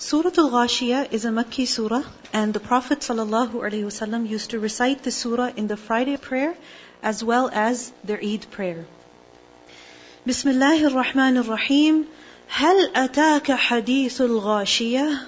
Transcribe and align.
Surah 0.00 0.30
Al-Ghashiyah 0.38 1.12
is 1.12 1.24
a 1.24 1.30
Makki 1.30 1.66
surah 1.66 2.04
and 2.32 2.54
the 2.54 2.60
Prophet 2.60 3.00
ﷺ 3.00 4.28
used 4.28 4.50
to 4.50 4.60
recite 4.60 5.02
this 5.02 5.16
surah 5.16 5.50
in 5.56 5.66
the 5.66 5.76
Friday 5.76 6.16
prayer 6.16 6.54
as 7.02 7.24
well 7.24 7.50
as 7.52 7.90
their 8.04 8.20
Eid 8.22 8.46
prayer. 8.52 8.86
Bismillahir 10.24 10.92
Rahmanir 10.98 11.48
Rahim. 11.48 12.06
Hal 12.46 12.90
ataka 12.90 13.58
hadithul 13.58 14.40
ghashiyah? 14.40 15.26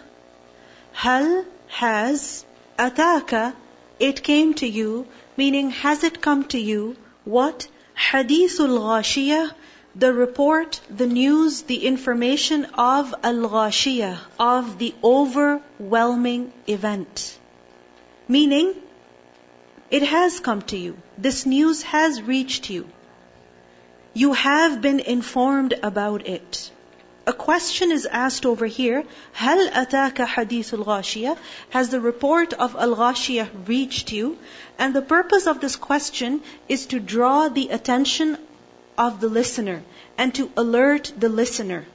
Hal 0.93 1.45
has 1.66 2.45
ataka 2.79 3.52
it 3.98 4.23
came 4.23 4.55
to 4.55 4.68
you, 4.68 5.05
meaning 5.37 5.71
has 5.71 6.05
it 6.05 6.21
come 6.21 6.45
to 6.45 6.61
you? 6.61 6.95
What 7.25 7.66
hadithul 7.98 8.79
ghashiyah? 8.87 9.50
the 9.96 10.14
report, 10.14 10.82
the 10.89 11.07
news, 11.07 11.62
the 11.64 11.86
information 11.88 12.66
of 12.73 13.16
al-ghashiyah, 13.23 14.18
of 14.38 14.77
the 14.77 14.93
overwhelming 15.04 16.52
event. 16.67 17.40
Meaning, 18.27 18.73
it 19.90 20.04
has 20.04 20.40
come 20.41 20.62
to 20.63 20.77
you. 20.77 20.98
This 21.17 21.45
news 21.45 21.81
has 21.84 22.22
reached 22.22 22.70
you. 22.70 22.88
You 24.13 24.34
have 24.34 24.81
been 24.81 24.99
informed 24.99 25.73
about 25.81 26.27
it. 26.27 26.72
A 27.27 27.34
question 27.34 27.91
is 27.91 28.05
asked 28.05 28.45
over 28.45 28.66
here, 28.66 29.04
هل 29.34 29.72
أتاك 29.72 30.26
حديث 30.26 30.73
الغاشية? 30.73 31.38
Has 31.70 31.90
the 31.90 31.99
report 31.99 32.54
of 32.54 32.76
al-ghashiyah 32.76 33.67
reached 33.67 34.12
you? 34.12 34.38
And 34.77 34.94
the 34.94 35.02
purpose 35.02 35.48
of 35.48 35.59
this 35.59 35.76
question 35.76 36.41
is 36.67 36.85
to 36.88 36.99
draw 36.99 37.48
the 37.48 37.70
attention 37.70 38.38
of 38.97 39.21
the 39.21 39.29
listener 39.29 39.83
and 40.19 40.35
to 40.35 40.51
alert 40.57 41.12
the 41.19 41.29
listener. 41.29 41.87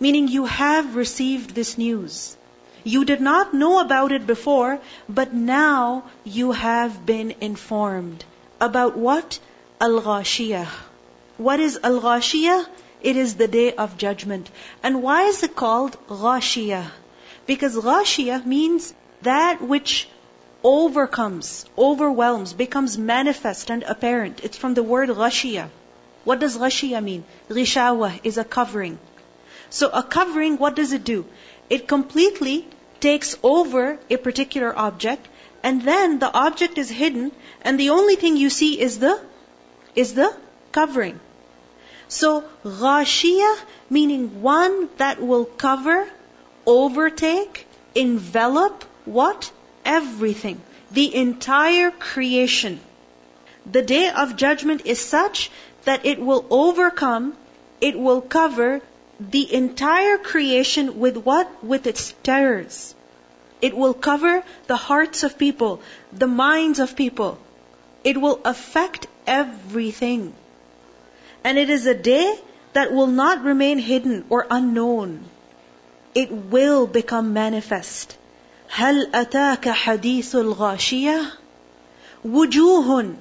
Meaning 0.00 0.28
you 0.28 0.44
have 0.44 0.96
received 0.96 1.54
this 1.54 1.76
news. 1.78 2.36
You 2.82 3.04
did 3.04 3.20
not 3.20 3.54
know 3.54 3.78
about 3.80 4.12
it 4.12 4.26
before, 4.26 4.78
but 5.08 5.32
now 5.32 6.04
you 6.24 6.52
have 6.52 7.06
been 7.06 7.34
informed. 7.40 8.24
About 8.60 8.96
what? 8.96 9.38
Al-Ghashiyah. 9.80 10.66
What 11.36 11.60
is 11.60 11.78
Al-Ghashiyah? 11.82 12.66
It 13.02 13.16
is 13.16 13.34
the 13.34 13.48
day 13.48 13.72
of 13.72 13.96
judgment. 13.98 14.50
And 14.82 15.02
why 15.02 15.24
is 15.24 15.42
it 15.42 15.56
called 15.56 15.96
Ghashiyah? 16.08 16.84
Because 17.46 17.76
Ghashiyah 17.76 18.44
means 18.46 18.94
that 19.22 19.60
which 19.60 20.08
overcomes, 20.62 21.66
overwhelms, 21.76 22.52
becomes 22.52 22.96
manifest 22.96 23.70
and 23.70 23.82
apparent. 23.82 24.40
It's 24.42 24.56
from 24.56 24.74
the 24.74 24.82
word 24.82 25.08
Ghashiyah. 25.10 25.68
What 26.24 26.40
does 26.40 26.56
ghashiya 26.56 27.02
mean? 27.02 27.24
Ghishawa 27.48 28.20
is 28.24 28.38
a 28.38 28.44
covering. 28.44 28.98
So 29.70 29.88
a 29.90 30.02
covering, 30.02 30.56
what 30.58 30.76
does 30.76 30.92
it 30.92 31.04
do? 31.04 31.26
It 31.68 31.86
completely 31.88 32.66
takes 33.00 33.36
over 33.42 33.98
a 34.08 34.16
particular 34.16 34.76
object 34.78 35.28
and 35.62 35.82
then 35.82 36.18
the 36.18 36.32
object 36.32 36.78
is 36.78 36.88
hidden 36.88 37.32
and 37.62 37.78
the 37.78 37.90
only 37.90 38.16
thing 38.16 38.36
you 38.36 38.50
see 38.50 38.80
is 38.80 38.98
the 38.98 39.20
is 39.94 40.14
the 40.14 40.34
covering. 40.72 41.20
So 42.08 42.44
ghashiya 42.64 43.56
meaning 43.90 44.42
one 44.42 44.88
that 44.98 45.20
will 45.20 45.44
cover, 45.44 46.08
overtake, 46.66 47.66
envelop 47.94 48.84
what? 49.04 49.50
Everything. 49.84 50.60
The 50.92 51.14
entire 51.14 51.90
creation. 51.90 52.80
The 53.70 53.82
day 53.82 54.10
of 54.10 54.36
judgment 54.36 54.82
is 54.84 55.00
such 55.00 55.50
that 55.85 56.05
it 56.05 56.19
will 56.19 56.45
overcome, 56.49 57.35
it 57.81 57.97
will 57.97 58.21
cover 58.21 58.81
the 59.19 59.53
entire 59.53 60.17
creation 60.17 60.99
with 60.99 61.17
what? 61.17 61.63
With 61.63 61.87
its 61.87 62.13
terrors. 62.23 62.95
It 63.61 63.75
will 63.75 63.93
cover 63.93 64.43
the 64.67 64.77
hearts 64.77 65.23
of 65.23 65.37
people, 65.37 65.81
the 66.13 66.27
minds 66.27 66.79
of 66.79 66.95
people. 66.95 67.37
It 68.03 68.19
will 68.19 68.39
affect 68.45 69.07
everything. 69.27 70.33
And 71.43 71.57
it 71.57 71.69
is 71.69 71.85
a 71.85 71.93
day 71.93 72.39
that 72.73 72.93
will 72.93 73.07
not 73.07 73.43
remain 73.43 73.77
hidden 73.77 74.25
or 74.29 74.47
unknown. 74.49 75.25
It 76.15 76.31
will 76.31 76.87
become 76.87 77.33
manifest. 77.33 78.15
هل 78.69 79.11
أتاك 79.13 79.69
حديث 79.69 80.35
الغاشية 80.35 81.31
وجوه 82.25 83.15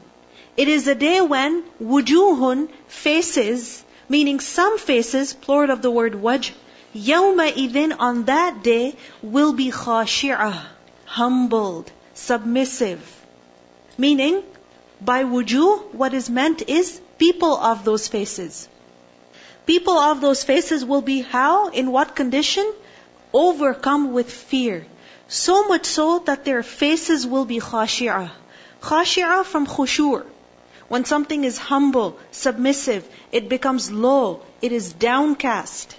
it 0.55 0.67
is 0.67 0.87
a 0.87 0.93
day 0.93 1.19
when 1.19 1.63
wujuhun, 1.81 2.69
faces, 2.87 3.83
meaning 4.07 4.39
some 4.39 4.77
faces, 4.77 5.33
plural 5.33 5.71
of 5.71 5.81
the 5.81 5.89
word 5.89 6.13
wajh, 6.13 6.51
yawma 6.95 7.51
idin 7.51 7.95
on 7.97 8.25
that 8.25 8.61
day 8.61 8.95
will 9.23 9.53
be 9.53 9.71
khashi'ah, 9.71 10.61
humbled, 11.05 11.91
submissive. 12.13 13.01
Meaning, 13.97 14.43
by 15.01 15.23
wujuh, 15.23 15.93
what 15.93 16.13
is 16.13 16.29
meant 16.29 16.61
is 16.69 17.01
people 17.17 17.57
of 17.57 17.83
those 17.83 18.07
faces. 18.07 18.67
People 19.65 19.97
of 19.97 20.21
those 20.21 20.43
faces 20.43 20.85
will 20.85 21.01
be 21.01 21.21
how? 21.21 21.69
In 21.69 21.91
what 21.91 22.15
condition? 22.15 22.71
Overcome 23.33 24.13
with 24.13 24.31
fear. 24.31 24.85
So 25.27 25.67
much 25.67 25.85
so 25.85 26.19
that 26.19 26.45
their 26.45 26.61
faces 26.61 27.25
will 27.25 27.45
be 27.45 27.59
khashi'ah. 27.59 28.29
Khashi'ah 28.81 29.45
from 29.45 29.65
khushu. 29.65 30.25
When 30.93 31.05
something 31.05 31.43
is 31.43 31.57
humble, 31.57 32.19
submissive, 32.29 33.03
it 33.31 33.49
becomes 33.49 33.89
low, 33.89 34.41
it 34.61 34.71
is 34.71 34.93
downcast. 34.93 35.95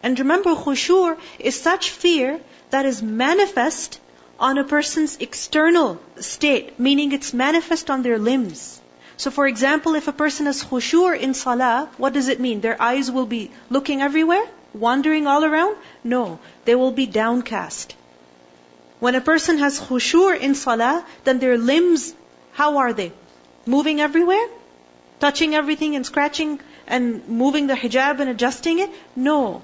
And 0.00 0.16
remember, 0.16 0.54
khushu 0.54 1.18
is 1.40 1.60
such 1.60 1.90
fear 1.90 2.38
that 2.70 2.86
is 2.86 3.02
manifest 3.02 3.98
on 4.38 4.56
a 4.56 4.62
person's 4.62 5.16
external 5.16 5.98
state, 6.20 6.78
meaning 6.78 7.10
it's 7.10 7.34
manifest 7.34 7.90
on 7.90 8.04
their 8.04 8.16
limbs. 8.16 8.80
So 9.16 9.32
for 9.32 9.48
example, 9.48 9.96
if 9.96 10.06
a 10.06 10.12
person 10.22 10.46
has 10.46 10.62
khushu 10.62 11.18
in 11.18 11.34
salah, 11.34 11.90
what 11.96 12.12
does 12.12 12.28
it 12.28 12.38
mean? 12.38 12.60
Their 12.60 12.80
eyes 12.80 13.10
will 13.10 13.26
be 13.26 13.50
looking 13.70 14.02
everywhere? 14.02 14.46
Wandering 14.72 15.26
all 15.26 15.44
around? 15.44 15.76
No, 16.04 16.38
they 16.64 16.76
will 16.76 16.92
be 16.92 17.06
downcast. 17.06 17.96
When 19.00 19.16
a 19.16 19.28
person 19.32 19.58
has 19.58 19.80
khushu 19.80 20.38
in 20.38 20.54
salah, 20.54 21.04
then 21.24 21.40
their 21.40 21.58
limbs, 21.58 22.14
how 22.52 22.76
are 22.78 22.92
they? 22.92 23.10
Moving 23.76 24.00
everywhere? 24.00 24.48
Touching 25.20 25.54
everything 25.54 25.94
and 25.96 26.06
scratching 26.10 26.60
and 26.86 27.28
moving 27.28 27.66
the 27.66 27.74
hijab 27.74 28.20
and 28.20 28.30
adjusting 28.30 28.78
it? 28.84 28.90
No. 29.14 29.62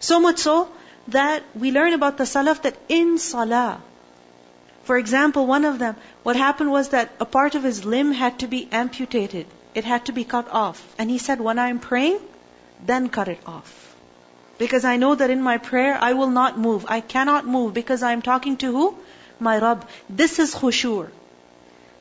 So 0.00 0.20
much 0.20 0.38
so 0.38 0.68
that 1.08 1.42
we 1.54 1.72
learn 1.72 1.92
about 1.92 2.16
the 2.16 2.24
salaf 2.24 2.62
that 2.62 2.78
in 2.88 3.18
salah, 3.18 3.80
for 4.84 4.96
example, 4.98 5.46
one 5.46 5.64
of 5.64 5.78
them, 5.78 5.96
what 6.22 6.36
happened 6.36 6.72
was 6.72 6.88
that 6.88 7.10
a 7.20 7.24
part 7.24 7.54
of 7.54 7.62
his 7.62 7.84
limb 7.84 8.12
had 8.12 8.40
to 8.40 8.48
be 8.48 8.68
amputated. 8.72 9.46
It 9.74 9.84
had 9.84 10.06
to 10.06 10.12
be 10.12 10.24
cut 10.24 10.48
off. 10.50 10.82
And 10.98 11.10
he 11.10 11.18
said, 11.18 11.40
when 11.40 11.58
I'm 11.58 11.78
praying, 11.78 12.20
then 12.84 13.08
cut 13.08 13.28
it 13.28 13.40
off. 13.46 13.94
Because 14.58 14.84
I 14.84 14.96
know 14.96 15.14
that 15.14 15.30
in 15.30 15.42
my 15.42 15.58
prayer, 15.58 15.96
I 16.00 16.12
will 16.14 16.30
not 16.30 16.58
move. 16.58 16.86
I 16.88 17.00
cannot 17.00 17.46
move 17.46 17.74
because 17.74 18.02
I'm 18.02 18.22
talking 18.22 18.56
to 18.58 18.72
who? 18.72 18.94
My 19.38 19.58
Rabb. 19.58 19.88
This 20.08 20.38
is 20.38 20.54
khushu. 20.54 21.08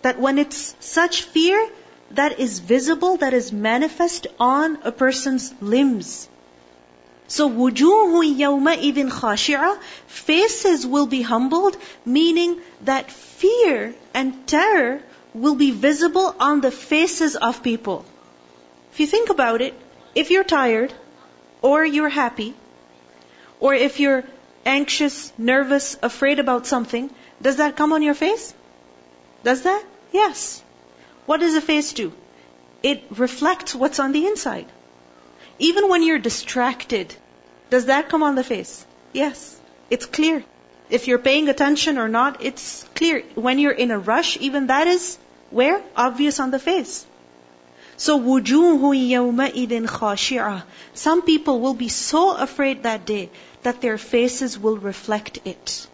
That 0.01 0.19
when 0.19 0.39
it's 0.39 0.75
such 0.79 1.23
fear 1.23 1.69
that 2.11 2.39
is 2.39 2.59
visible, 2.59 3.17
that 3.17 3.33
is 3.33 3.51
manifest 3.51 4.27
on 4.39 4.79
a 4.83 4.91
person's 4.91 5.53
limbs. 5.61 6.27
So 7.27 7.49
wujuhu 7.49 8.23
yawma'idin 8.37 9.09
khashi'a, 9.09 9.79
faces 10.07 10.85
will 10.85 11.05
be 11.05 11.21
humbled, 11.21 11.77
meaning 12.03 12.59
that 12.81 13.11
fear 13.11 13.93
and 14.13 14.45
terror 14.47 15.01
will 15.33 15.55
be 15.55 15.71
visible 15.71 16.35
on 16.39 16.59
the 16.59 16.71
faces 16.71 17.37
of 17.37 17.63
people. 17.63 18.03
If 18.91 18.99
you 18.99 19.07
think 19.07 19.29
about 19.29 19.61
it, 19.61 19.73
if 20.13 20.29
you're 20.29 20.43
tired, 20.43 20.93
or 21.61 21.85
you're 21.85 22.09
happy, 22.09 22.53
or 23.61 23.73
if 23.73 23.99
you're 24.01 24.25
anxious, 24.65 25.31
nervous, 25.37 25.97
afraid 26.03 26.39
about 26.39 26.67
something, 26.67 27.09
does 27.41 27.57
that 27.57 27.77
come 27.77 27.93
on 27.93 28.01
your 28.01 28.13
face? 28.13 28.53
Does 29.43 29.61
that? 29.61 29.83
Yes. 30.11 30.61
What 31.25 31.39
does 31.39 31.55
a 31.55 31.61
face 31.61 31.93
do? 31.93 32.13
It 32.83 33.03
reflects 33.11 33.75
what's 33.75 33.99
on 33.99 34.11
the 34.11 34.25
inside. 34.27 34.67
Even 35.59 35.89
when 35.89 36.03
you're 36.03 36.19
distracted, 36.19 37.13
does 37.69 37.85
that 37.85 38.09
come 38.09 38.23
on 38.23 38.35
the 38.35 38.43
face? 38.43 38.85
Yes. 39.13 39.59
It's 39.89 40.05
clear. 40.05 40.43
If 40.89 41.07
you're 41.07 41.19
paying 41.19 41.47
attention 41.47 41.97
or 41.97 42.09
not, 42.09 42.43
it's 42.43 42.83
clear. 42.95 43.23
When 43.35 43.59
you're 43.59 43.71
in 43.71 43.91
a 43.91 43.99
rush, 43.99 44.37
even 44.37 44.67
that 44.67 44.87
is 44.87 45.17
where? 45.49 45.81
Obvious 45.95 46.39
on 46.39 46.51
the 46.51 46.59
face. 46.59 47.05
So. 47.97 48.17
Some 50.93 51.21
people 51.21 51.59
will 51.59 51.73
be 51.73 51.89
so 51.89 52.35
afraid 52.35 52.83
that 52.83 53.05
day 53.05 53.29
that 53.63 53.81
their 53.81 53.97
faces 53.97 54.57
will 54.57 54.77
reflect 54.77 55.39
it. 55.45 55.87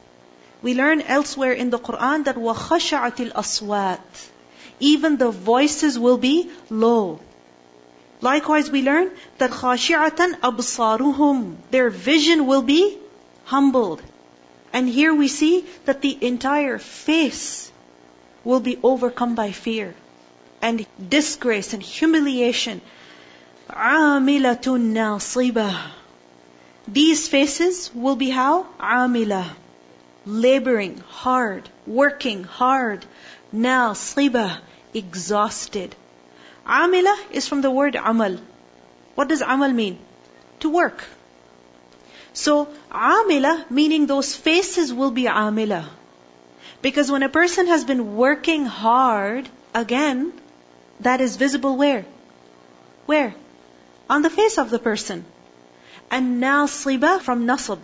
We 0.62 0.74
learn 0.74 1.00
elsewhere 1.00 1.52
in 1.52 1.70
the 1.70 1.78
Quran 1.78 2.24
that 2.24 2.36
وَخَشَعَتِ 2.36 3.32
الْأَصْوَاتِ 3.32 4.28
Even 4.80 5.16
the 5.16 5.30
voices 5.30 5.98
will 5.98 6.18
be 6.18 6.50
low. 6.70 7.20
Likewise, 8.20 8.70
we 8.70 8.82
learn 8.82 9.10
that 9.38 9.50
خَاشِعَةً 9.50 10.40
أَبْصَارُهُمْ 10.40 11.56
Their 11.72 11.90
vision 11.90 12.46
will 12.46 12.62
be 12.62 12.98
humbled. 13.44 14.00
And 14.72 14.88
here 14.88 15.12
we 15.12 15.28
see 15.28 15.64
that 15.84 16.00
the 16.00 16.16
entire 16.20 16.78
face 16.78 17.70
will 18.44 18.60
be 18.60 18.78
overcome 18.82 19.34
by 19.34 19.50
fear 19.52 19.94
and 20.62 20.86
disgrace 21.08 21.74
and 21.74 21.82
humiliation. 21.82 22.80
عاملة 23.68 24.64
ناصبة 24.64 25.74
These 26.86 27.28
faces 27.28 27.90
will 27.94 28.16
be 28.16 28.30
how? 28.30 28.66
عاملة 28.78 29.44
laboring 30.27 30.97
hard, 31.07 31.69
working 31.85 32.43
hard. 32.43 33.05
Now, 33.51 33.93
sriba, 33.93 34.57
exhausted. 34.93 35.95
Amila 36.65 37.15
is 37.31 37.47
from 37.47 37.61
the 37.61 37.71
word 37.71 37.95
amal. 37.95 38.37
What 39.15 39.29
does 39.29 39.41
amal 39.41 39.71
mean? 39.71 39.97
To 40.59 40.69
work. 40.69 41.03
So, 42.33 42.67
amila, 42.91 43.71
meaning 43.71 44.05
those 44.05 44.35
faces 44.35 44.93
will 44.93 45.11
be 45.11 45.23
amila. 45.23 45.85
Because 46.81 47.09
when 47.09 47.23
a 47.23 47.29
person 47.29 47.67
has 47.67 47.85
been 47.85 48.15
working 48.15 48.65
hard, 48.65 49.49
again, 49.73 50.33
that 50.99 51.21
is 51.21 51.37
visible 51.37 51.77
where? 51.77 52.05
Where? 53.05 53.33
On 54.09 54.21
the 54.21 54.29
face 54.29 54.57
of 54.57 54.69
the 54.69 54.79
person. 54.79 55.25
And 56.11 56.41
nasiba 56.41 57.19
from 57.21 57.45
nasab 57.45 57.79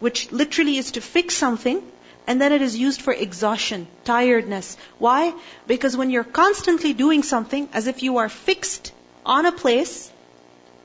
which 0.00 0.30
literally 0.32 0.76
is 0.78 0.92
to 0.92 1.00
fix 1.00 1.36
something, 1.36 1.82
and 2.26 2.40
then 2.40 2.52
it 2.52 2.62
is 2.62 2.76
used 2.76 3.02
for 3.02 3.12
exhaustion, 3.12 3.86
tiredness. 4.04 4.76
Why? 4.98 5.34
Because 5.66 5.96
when 5.96 6.10
you're 6.10 6.24
constantly 6.24 6.92
doing 6.92 7.22
something 7.22 7.68
as 7.72 7.86
if 7.86 8.02
you 8.02 8.18
are 8.18 8.28
fixed 8.28 8.92
on 9.26 9.46
a 9.46 9.52
place, 9.52 10.10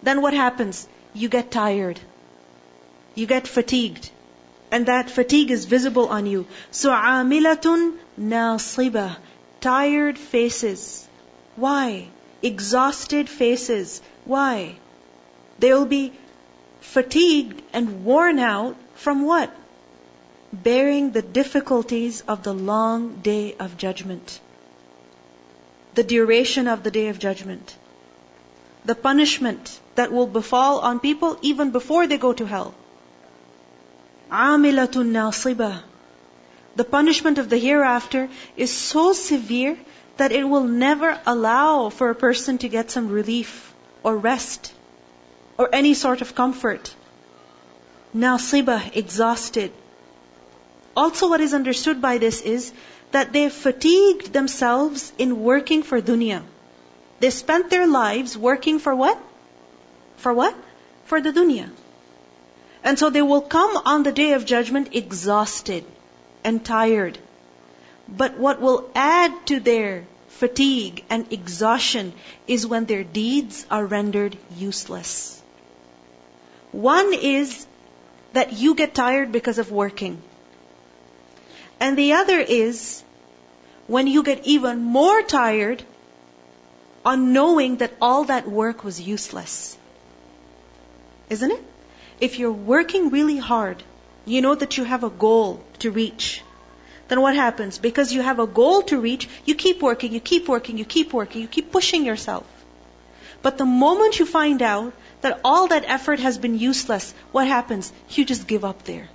then 0.04 0.22
what 0.22 0.34
happens? 0.34 0.88
You 1.14 1.30
get 1.30 1.52
tired 1.52 2.00
you 3.20 3.26
get 3.26 3.48
fatigued. 3.48 4.10
And 4.72 4.86
that 4.86 5.10
fatigue 5.10 5.52
is 5.52 5.66
visible 5.66 6.08
on 6.08 6.26
you. 6.26 6.46
So 6.72 6.92
amilatun 6.92 7.98
nasiba. 8.20 9.18
Tired 9.62 10.18
faces. 10.18 11.08
Why? 11.56 12.08
Exhausted 12.42 13.30
faces. 13.30 14.02
Why? 14.26 14.76
They'll 15.60 15.86
be 15.86 16.14
fatigued 16.82 17.62
and 17.74 18.06
worn 18.06 18.40
out 18.40 18.78
from 18.99 19.25
what? 19.25 19.55
Bearing 20.53 21.11
the 21.11 21.23
difficulties 21.23 22.23
of 22.29 22.43
the 22.43 22.55
long 22.55 23.17
day 23.17 23.55
of 23.59 23.77
judgment. 23.77 24.41
The 25.95 26.05
duration 26.05 26.69
of 26.69 26.83
the 26.83 26.91
day 26.91 27.09
of 27.09 27.19
judgment. 27.19 27.77
The 28.85 28.95
punishment 28.95 29.81
that 29.95 30.13
will 30.13 30.27
befall 30.27 30.81
on 30.81 31.01
people 31.01 31.39
even 31.43 31.71
before 31.71 32.07
they 32.07 32.19
go 32.19 32.33
to 32.33 32.47
hell. 32.47 32.75
عاملة 34.31 34.93
ناصبة. 35.13 35.83
The 36.77 36.85
punishment 36.85 37.39
of 37.39 37.49
the 37.49 37.59
hereafter 37.59 38.29
is 38.57 38.73
so 38.73 39.13
severe 39.13 39.79
that 40.17 40.33
it 40.33 40.45
will 40.45 40.65
never 40.65 41.19
allow 41.27 41.89
for 41.89 42.11
a 42.11 42.15
person 42.15 42.59
to 42.59 42.69
get 42.69 42.91
some 42.91 43.09
relief 43.09 43.73
or 44.03 44.17
rest 44.17 44.73
or 45.59 45.69
any 45.73 45.95
sort 45.95 46.21
of 46.21 46.35
comfort. 46.35 46.95
Nasiba, 48.16 48.96
exhausted. 48.96 49.72
Also 50.96 51.30
what 51.30 51.42
is 51.42 51.54
understood 51.54 52.02
by 52.02 52.18
this 52.18 52.42
is 52.42 52.72
that 53.12 53.34
they 53.34 53.50
fatigued 53.50 54.34
themselves 54.34 55.12
in 55.18 55.42
working 55.44 55.84
for 55.84 56.02
dunya. 56.02 56.42
They 57.20 57.30
spent 57.30 57.70
their 57.70 57.88
lives 57.88 58.38
working 58.38 58.80
for 58.80 58.96
what? 58.96 59.18
For 60.18 60.34
what? 60.34 60.56
For 61.06 61.22
the 61.22 61.32
dunya. 61.32 61.70
And 62.84 62.98
so 62.98 63.10
they 63.10 63.22
will 63.22 63.42
come 63.42 63.78
on 63.86 64.04
the 64.04 64.12
day 64.12 64.34
of 64.34 64.46
judgment 64.46 64.96
exhausted 64.96 65.84
and 66.44 66.64
tired. 66.64 67.18
But 68.08 68.38
what 68.38 68.62
will 68.62 68.90
add 68.96 69.34
to 69.48 69.60
their 69.60 70.06
fatigue 70.30 71.04
and 71.10 71.32
exhaustion 71.32 72.14
is 72.48 72.66
when 72.66 72.86
their 72.86 73.04
deeds 73.04 73.66
are 73.70 73.86
rendered 73.86 74.38
useless. 74.58 75.42
One 76.72 77.14
is 77.14 77.66
that 78.34 78.54
you 78.54 78.76
get 78.76 78.94
tired 78.94 79.32
because 79.32 79.58
of 79.58 79.72
working. 79.72 80.22
And 81.80 81.98
the 81.98 82.14
other 82.14 82.40
is 82.40 83.04
when 83.88 84.08
you 84.08 84.24
get 84.24 84.46
even 84.46 84.82
more 84.82 85.22
tired 85.22 85.84
on 87.06 87.34
knowing 87.34 87.78
that 87.78 87.94
all 88.02 88.26
that 88.26 88.48
work 88.48 88.84
was 88.84 89.00
useless. 89.02 89.78
Isn't 91.30 91.52
it? 91.52 91.64
if 92.20 92.38
you're 92.38 92.52
working 92.52 93.10
really 93.10 93.38
hard, 93.38 93.82
you 94.26 94.42
know 94.42 94.56
that 94.56 94.78
you 94.78 94.84
have 94.84 95.04
a 95.04 95.10
goal 95.10 95.64
to 95.80 95.92
reach, 95.92 96.44
then 97.08 97.22
what 97.22 97.36
happens? 97.36 97.78
Because 97.78 98.14
you 98.14 98.22
have 98.22 98.40
a 98.40 98.48
goal 98.48 98.84
to 98.84 99.00
reach, 99.00 99.28
you 99.46 99.56
keep 99.56 99.82
working, 99.82 100.14
you 100.14 100.20
keep 100.20 100.48
working, 100.48 100.78
you 100.78 100.86
keep 100.86 101.14
working, 101.14 101.42
you 101.42 101.48
keep 101.48 101.72
pushing 101.72 102.06
yourself. 102.06 102.46
But 103.42 103.58
the 103.58 103.66
moment 103.66 104.20
you 104.20 104.26
find 104.26 104.62
out 104.62 104.94
that 105.21 105.41
all 105.45 105.69
that 105.69 105.85
effort 105.87 106.21
has 106.21 106.39
been 106.39 106.59
useless, 106.59 107.15
what 107.33 107.47
happens? 107.47 107.93
You 108.11 108.25
just 108.25 108.47
give 108.47 108.65
up 108.65 108.85
there. 108.85 109.09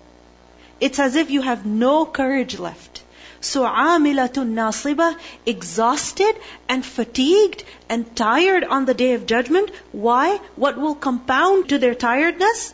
It's 0.80 1.00
as 1.00 1.16
if 1.16 1.30
you 1.30 1.42
have 1.42 1.66
no 1.66 2.06
courage 2.06 2.58
left. 2.58 3.04
So 3.42 3.64
amilatun 3.64 4.54
nasiba, 4.54 5.16
exhausted 5.46 6.36
and 6.68 6.86
fatigued 6.86 7.64
and 7.88 8.16
tired 8.16 8.64
on 8.64 8.86
the 8.86 8.94
day 8.94 9.14
of 9.14 9.26
judgment. 9.26 9.72
Why? 9.92 10.38
What 10.56 10.78
will 10.78 10.96
compound 10.96 11.70
to 11.70 11.78
their 11.78 11.96
tiredness? 11.96 12.74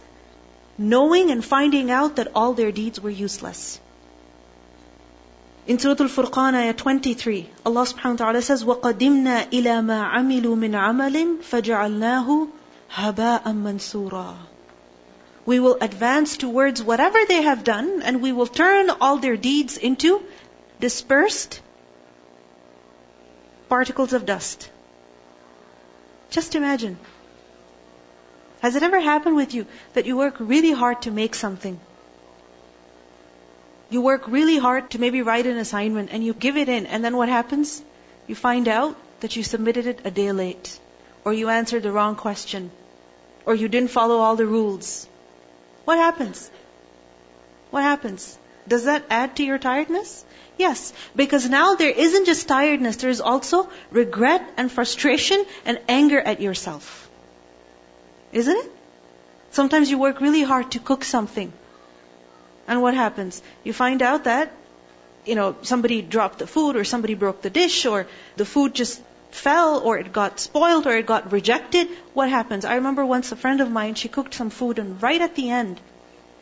knowing 0.77 1.31
and 1.31 1.43
finding 1.43 1.89
out 1.89 2.17
that 2.17 2.27
all 2.35 2.53
their 2.53 2.71
deeds 2.71 2.99
were 2.99 3.09
useless. 3.09 3.79
In 5.67 5.79
Surah 5.79 5.95
Al-Furqan, 5.99 6.53
ayah 6.53 6.73
23, 6.73 7.49
Allah 7.65 7.81
subhanahu 7.81 8.19
wa 8.19 8.25
ta'ala 8.25 8.41
says, 8.41 8.63
وَقَدِمْنَا 8.63 9.49
إِلَى 9.49 9.81
مَا 9.81 10.11
عَمِلُوا 10.13 10.55
مِنْ 10.55 10.75
عَمَلٍ 10.75 11.41
فَجَعَلْنَاهُ 11.41 12.49
haba'am 12.90 13.62
mansura. 13.62 14.36
We 15.46 15.60
will 15.60 15.78
advance 15.80 16.36
towards 16.36 16.82
whatever 16.82 17.18
they 17.26 17.42
have 17.42 17.62
done 17.62 18.02
and 18.02 18.20
we 18.20 18.32
will 18.32 18.48
turn 18.48 18.90
all 18.90 19.18
their 19.18 19.36
deeds 19.36 19.76
into 19.76 20.22
dispersed 20.80 21.60
particles 23.68 24.12
of 24.12 24.26
dust. 24.26 24.68
Just 26.30 26.56
imagine. 26.56 26.98
Has 28.60 28.74
it 28.74 28.82
ever 28.82 29.00
happened 29.00 29.36
with 29.36 29.54
you 29.54 29.66
that 29.94 30.06
you 30.06 30.16
work 30.16 30.36
really 30.40 30.72
hard 30.72 31.02
to 31.02 31.12
make 31.12 31.34
something? 31.34 31.78
You 33.88 34.02
work 34.02 34.26
really 34.26 34.58
hard 34.58 34.90
to 34.90 35.00
maybe 35.00 35.22
write 35.22 35.46
an 35.46 35.58
assignment 35.58 36.10
and 36.12 36.24
you 36.24 36.34
give 36.34 36.56
it 36.56 36.68
in 36.68 36.86
and 36.86 37.04
then 37.04 37.16
what 37.16 37.28
happens? 37.28 37.80
You 38.26 38.34
find 38.34 38.66
out 38.66 38.96
that 39.20 39.36
you 39.36 39.44
submitted 39.44 39.86
it 39.86 40.00
a 40.04 40.10
day 40.10 40.30
late 40.32 40.78
or 41.24 41.32
you 41.32 41.48
answered 41.48 41.84
the 41.84 41.92
wrong 41.92 42.16
question 42.16 42.70
or 43.46 43.54
you 43.54 43.68
didn't 43.68 43.90
follow 43.90 44.18
all 44.18 44.36
the 44.36 44.46
rules. 44.46 45.06
What 45.84 45.98
happens? 45.98 46.50
What 47.70 47.82
happens? 47.82 48.38
Does 48.68 48.84
that 48.84 49.04
add 49.10 49.36
to 49.36 49.44
your 49.44 49.58
tiredness? 49.58 50.24
Yes, 50.58 50.92
because 51.16 51.48
now 51.48 51.74
there 51.74 51.90
isn't 51.90 52.26
just 52.26 52.46
tiredness, 52.46 52.96
there 52.96 53.10
is 53.10 53.20
also 53.20 53.68
regret 53.90 54.46
and 54.56 54.70
frustration 54.70 55.44
and 55.64 55.80
anger 55.88 56.20
at 56.20 56.40
yourself. 56.40 57.08
Isn't 58.32 58.56
it? 58.56 58.72
Sometimes 59.50 59.90
you 59.90 59.98
work 59.98 60.20
really 60.20 60.42
hard 60.42 60.72
to 60.72 60.78
cook 60.78 61.02
something. 61.02 61.52
And 62.68 62.82
what 62.82 62.94
happens? 62.94 63.42
You 63.64 63.72
find 63.72 64.02
out 64.02 64.24
that, 64.24 64.52
you 65.24 65.34
know, 65.34 65.56
somebody 65.62 66.02
dropped 66.02 66.38
the 66.38 66.46
food 66.46 66.76
or 66.76 66.84
somebody 66.84 67.14
broke 67.14 67.42
the 67.42 67.50
dish 67.50 67.86
or 67.86 68.06
the 68.36 68.44
food 68.44 68.74
just 68.74 69.02
fell 69.30 69.80
or 69.80 69.98
it 69.98 70.12
got 70.12 70.40
spoiled 70.40 70.86
or 70.86 70.96
it 70.96 71.06
got 71.06 71.32
rejected. 71.32 71.88
What 72.14 72.28
happens? 72.28 72.64
I 72.64 72.76
remember 72.76 73.04
once 73.04 73.32
a 73.32 73.36
friend 73.36 73.60
of 73.60 73.70
mine, 73.70 73.94
she 73.94 74.08
cooked 74.08 74.34
some 74.34 74.50
food 74.50 74.78
and 74.78 75.02
right 75.02 75.20
at 75.20 75.34
the 75.34 75.50
end, 75.50 75.80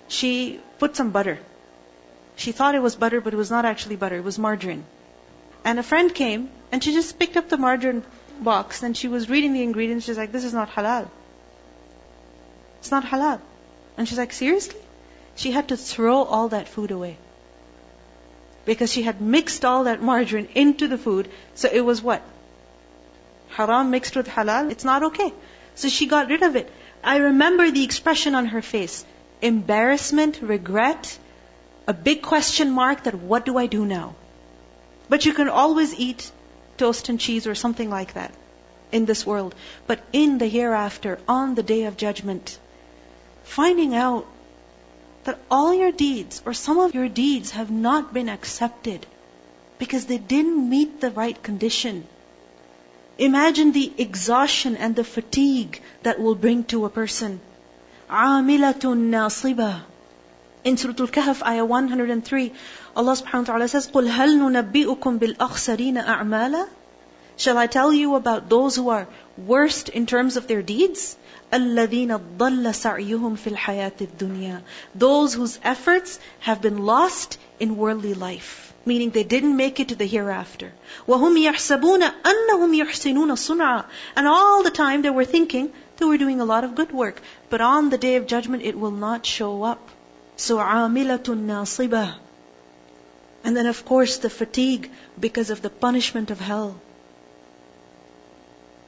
she 0.09 0.61
put 0.79 0.97
some 0.97 1.11
butter. 1.11 1.39
She 2.37 2.53
thought 2.53 2.75
it 2.75 2.83
was 2.83 2.97
butter, 2.97 3.21
but 3.21 3.35
it 3.35 3.37
was 3.37 3.51
not 3.51 3.65
actually 3.65 3.97
butter. 3.97 4.17
It 4.17 4.25
was 4.25 4.39
margarine. 4.39 4.85
And 5.65 5.79
a 5.79 5.83
friend 5.83 6.15
came 6.15 6.51
and 6.73 6.83
she 6.83 6.93
just 6.93 7.19
picked 7.19 7.37
up 7.37 7.49
the 7.49 7.59
margarine 7.59 8.05
box 8.41 8.83
and 8.83 8.97
she 8.97 9.09
was 9.09 9.29
reading 9.29 9.53
the 9.53 9.63
ingredients. 9.63 10.07
She's 10.07 10.19
like, 10.19 10.33
this 10.33 10.45
is 10.45 10.55
not 10.55 10.71
halal. 10.71 11.09
It's 12.79 12.91
not 12.91 13.05
halal. 13.05 13.41
And 13.97 14.09
she's 14.09 14.19
like, 14.19 14.33
seriously? 14.33 14.81
She 15.35 15.51
had 15.51 15.69
to 15.69 15.77
throw 15.77 16.23
all 16.23 16.49
that 16.49 16.69
food 16.69 16.91
away. 16.91 17.17
Because 18.65 18.93
she 18.93 19.03
had 19.03 19.21
mixed 19.21 19.65
all 19.65 19.85
that 19.85 20.03
margarine 20.03 20.49
into 20.55 20.89
the 20.89 20.99
food. 20.99 21.29
So 21.55 21.69
it 21.73 21.81
was 21.81 22.03
what? 22.03 22.23
Haram 23.51 23.91
mixed 23.91 24.17
with 24.17 24.29
halal. 24.29 24.71
It's 24.71 24.85
not 24.85 25.03
okay. 25.05 25.33
So 25.75 25.89
she 25.89 26.07
got 26.07 26.29
rid 26.29 26.43
of 26.43 26.57
it. 26.57 26.71
I 27.03 27.17
remember 27.19 27.71
the 27.71 27.85
expression 27.85 28.35
on 28.35 28.47
her 28.47 28.63
face. 28.63 29.05
Embarrassment, 29.41 30.41
regret, 30.43 31.19
a 31.87 31.93
big 31.93 32.23
question 32.23 32.71
mark 32.71 33.05
that 33.05 33.15
what 33.15 33.45
do 33.45 33.57
I 33.57 33.67
do 33.67 33.85
now? 33.85 34.15
But 35.09 35.25
you 35.25 35.33
can 35.33 35.49
always 35.49 35.95
eat 35.95 36.31
toast 36.77 37.09
and 37.09 37.21
cheese 37.21 37.47
or 37.47 37.55
something 37.55 37.91
like 37.91 38.15
that 38.15 38.33
in 38.93 39.05
this 39.05 39.27
world. 39.27 39.55
But 39.87 40.01
in 40.13 40.39
the 40.39 40.47
hereafter, 40.47 41.19
on 41.29 41.55
the 41.55 41.63
day 41.63 41.85
of 41.85 41.97
judgment, 41.97 42.59
finding 43.45 43.95
out 43.95 44.27
that 45.25 45.39
all 45.51 45.73
your 45.75 45.93
deeds 45.93 46.43
or 46.45 46.55
some 46.55 46.79
of 46.79 46.95
your 46.95 47.09
deeds 47.09 47.51
have 47.53 47.71
not 47.71 48.13
been 48.13 48.29
accepted 48.29 49.07
because 49.79 50.07
they 50.07 50.19
didn't 50.19 50.69
meet 50.69 51.01
the 51.01 51.11
right 51.11 51.43
condition. 51.43 52.07
Imagine 53.19 53.73
the 53.73 53.93
exhaustion 53.99 54.77
and 54.77 54.95
the 54.95 55.03
fatigue 55.03 55.83
that 56.05 56.21
will 56.21 56.37
bring 56.37 56.63
to 56.65 56.85
a 56.85 56.89
person. 56.89 57.41
عَامِلَةٌ 58.09 58.81
نَاصِبَةٌ 58.81 59.81
In 60.63 60.77
Surah 60.77 60.95
Al-Kahf, 61.01 61.43
ayah 61.43 61.65
103, 61.65 62.53
Allah 62.95 63.13
subhanahu 63.13 63.41
wa 63.41 63.45
ta'ala 63.45 63.69
says, 63.69 63.89
قُلْ 63.89 64.09
هَلْ 64.09 64.39
نُنَبِّئُكُمْ 64.39 65.19
بِالْأَخْسَرِينَ 65.19 66.05
أَعْمَالًا 66.05 66.69
Shall 67.37 67.59
I 67.59 67.67
tell 67.67 67.93
you 67.93 68.15
about 68.15 68.49
those 68.49 68.77
who 68.77 68.89
are 68.91 69.09
worst 69.37 69.89
in 69.89 70.07
terms 70.07 70.37
of 70.37 70.47
their 70.47 70.63
deeds? 70.63 71.17
الَّذِينَ 71.53 72.21
ضَلَّ 72.39 72.73
سَعْيُهُمْ 72.73 73.37
فِي 73.37 73.57
الْحَيَاةِ 73.57 74.01
الدُّنْيَا 74.01 74.63
Those 74.95 75.35
whose 75.35 75.59
efforts 75.65 76.21
have 76.41 76.63
been 76.63 76.79
lost 76.79 77.39
in 77.59 77.77
worldly 77.77 78.15
life 78.15 78.68
meaning 78.85 79.11
they 79.11 79.25
didn't 79.25 79.57
make 79.57 79.81
it 79.81 79.89
to 79.89 79.95
the 79.95 80.07
hereafter. 80.07 80.73
وَهُمْ 81.07 81.37
يَحْسَبُونَ 81.37 82.03
أَنَّهُمْ 82.23 82.85
يُحْسِنُونَ 82.85 83.33
صُنْعًا 83.33 83.85
And 84.17 84.27
all 84.27 84.63
the 84.63 84.71
time 84.71 85.03
they 85.03 85.11
were 85.11 85.25
thinking 85.25 85.73
they 85.97 86.07
were 86.07 86.19
doing 86.19 86.41
a 86.41 86.45
lot 86.45 86.65
of 86.65 86.75
good 86.75 86.93
work. 86.93 87.21
But 87.51 87.61
on 87.61 87.91
the 87.91 87.99
day 87.99 88.17
of 88.17 88.27
judgment, 88.27 88.63
it 88.63 88.79
will 88.79 88.91
not 88.93 89.27
show 89.27 89.63
up. 89.63 89.89
So 90.37 90.59
عَامِلَةٌ 90.59 91.25
نَاصِبَةٌ 91.25 92.15
And 93.45 93.57
then 93.57 93.67
of 93.67 93.85
course 93.85 94.19
the 94.19 94.31
fatigue 94.31 94.91
because 95.19 95.51
of 95.51 95.63
the 95.63 95.71
punishment 95.71 96.31
of 96.31 96.41
hell. 96.41 96.81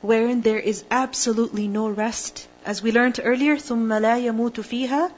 Wherein 0.00 0.40
there 0.40 0.58
is 0.58 0.84
absolutely 0.90 1.68
no 1.68 1.88
rest. 1.88 2.46
As 2.64 2.82
we 2.82 2.92
learned 2.92 3.20
earlier, 3.22 3.56
ثُمَّ 3.56 3.88
لَا 3.88 4.16
يَمُوتُ 4.18 4.60
فِيهَا 4.60 5.10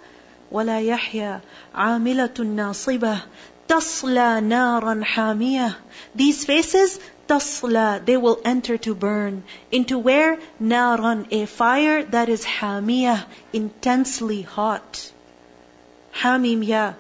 وَلَا 0.51 0.81
يَحْيَى 0.83 1.41
عَامِلَةٌ 1.75 2.35
نَاصِبَةٌ 2.35 3.23
تصلى 3.72 4.42
نارا 4.42 5.04
حامية. 5.04 5.76
These 6.16 6.46
faces, 6.46 7.00
تصلى, 7.28 8.06
they 8.06 8.18
will 8.18 8.40
enter 8.44 8.78
to 8.78 8.96
burn. 8.96 9.44
Into 9.72 9.98
where? 10.00 10.40
نارا, 10.62 11.26
a 11.32 11.46
fire 11.46 12.04
that 12.04 12.30
is 12.30 12.46
حامية, 12.46 13.26
intensely 13.54 14.42
hot. 14.42 15.12
Hamim 16.14 16.66
ya. 16.66 16.94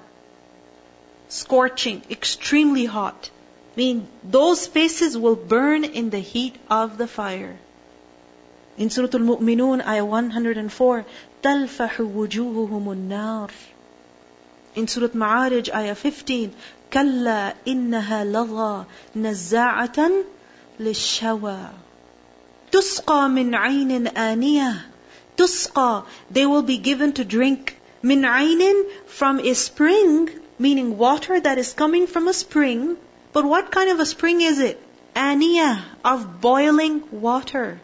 Scorching, 1.29 2.01
extremely 2.09 2.85
hot. 2.85 3.29
I 3.75 3.79
mean, 3.79 4.07
those 4.23 4.67
faces 4.67 5.17
will 5.17 5.35
burn 5.35 5.83
in 5.83 6.09
the 6.09 6.19
heat 6.19 6.55
of 6.69 6.97
the 6.97 7.07
fire. 7.07 7.57
In 8.77 8.89
Surah 8.89 9.09
Al-Mu'minun, 9.13 9.85
ayah 9.85 10.05
104, 10.05 11.05
تَلْفَحُ 11.41 11.95
وُجُوهُهُمُ 11.97 12.85
النَّارِ 12.93 13.49
in 14.74 14.88
Surah 14.88 15.08
Ma'arij, 15.08 15.68
Ayah 15.74 15.94
15, 15.94 16.50
كلا 16.92 17.54
إنها 17.68 18.24
لظى 18.24 18.84
نزاعة 19.16 20.10
للشوى 20.80 21.70
تسقى 22.72 23.28
من 23.28 23.54
عين 23.54 24.08
آنية 24.08 24.84
تسقى 25.36 26.04
they 26.30 26.46
will 26.46 26.62
be 26.62 26.78
given 26.78 27.12
to 27.12 27.24
drink 27.24 27.76
من 28.02 28.24
عين 28.24 28.84
from 29.06 29.40
a 29.40 29.54
spring 29.54 30.30
meaning 30.58 30.98
water 30.98 31.40
that 31.40 31.58
is 31.58 31.72
coming 31.72 32.06
from 32.06 32.28
a 32.28 32.32
spring. 32.32 32.96
But 33.32 33.44
what 33.44 33.70
kind 33.70 33.90
of 33.90 34.00
a 34.00 34.06
spring 34.06 34.40
is 34.40 34.58
it? 34.58 34.80
آنية 35.16 35.80
of 36.04 36.40
boiling 36.40 37.02
water. 37.10 37.78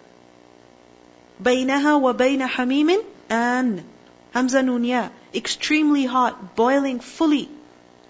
بينها 1.40 1.95
وبين 1.95 2.47
حميم 2.47 2.99
آن 3.30 3.83
Hamza 4.38 4.62
Nunya, 4.62 5.12
extremely 5.33 6.05
hot, 6.05 6.55
boiling 6.55 7.00
fully. 7.00 7.50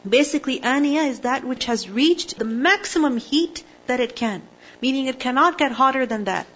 Basically, 0.07 0.59
aniya 0.59 1.07
is 1.07 1.19
that 1.19 1.43
which 1.43 1.65
has 1.65 1.89
reached 1.89 2.37
the 2.37 2.45
maximum 2.45 3.17
heat 3.17 3.63
that 3.87 3.99
it 3.99 4.15
can, 4.15 4.41
meaning 4.81 5.07
it 5.07 5.19
cannot 5.19 5.57
get 5.57 5.71
hotter 5.71 6.05
than 6.05 6.25
that. 6.25 6.47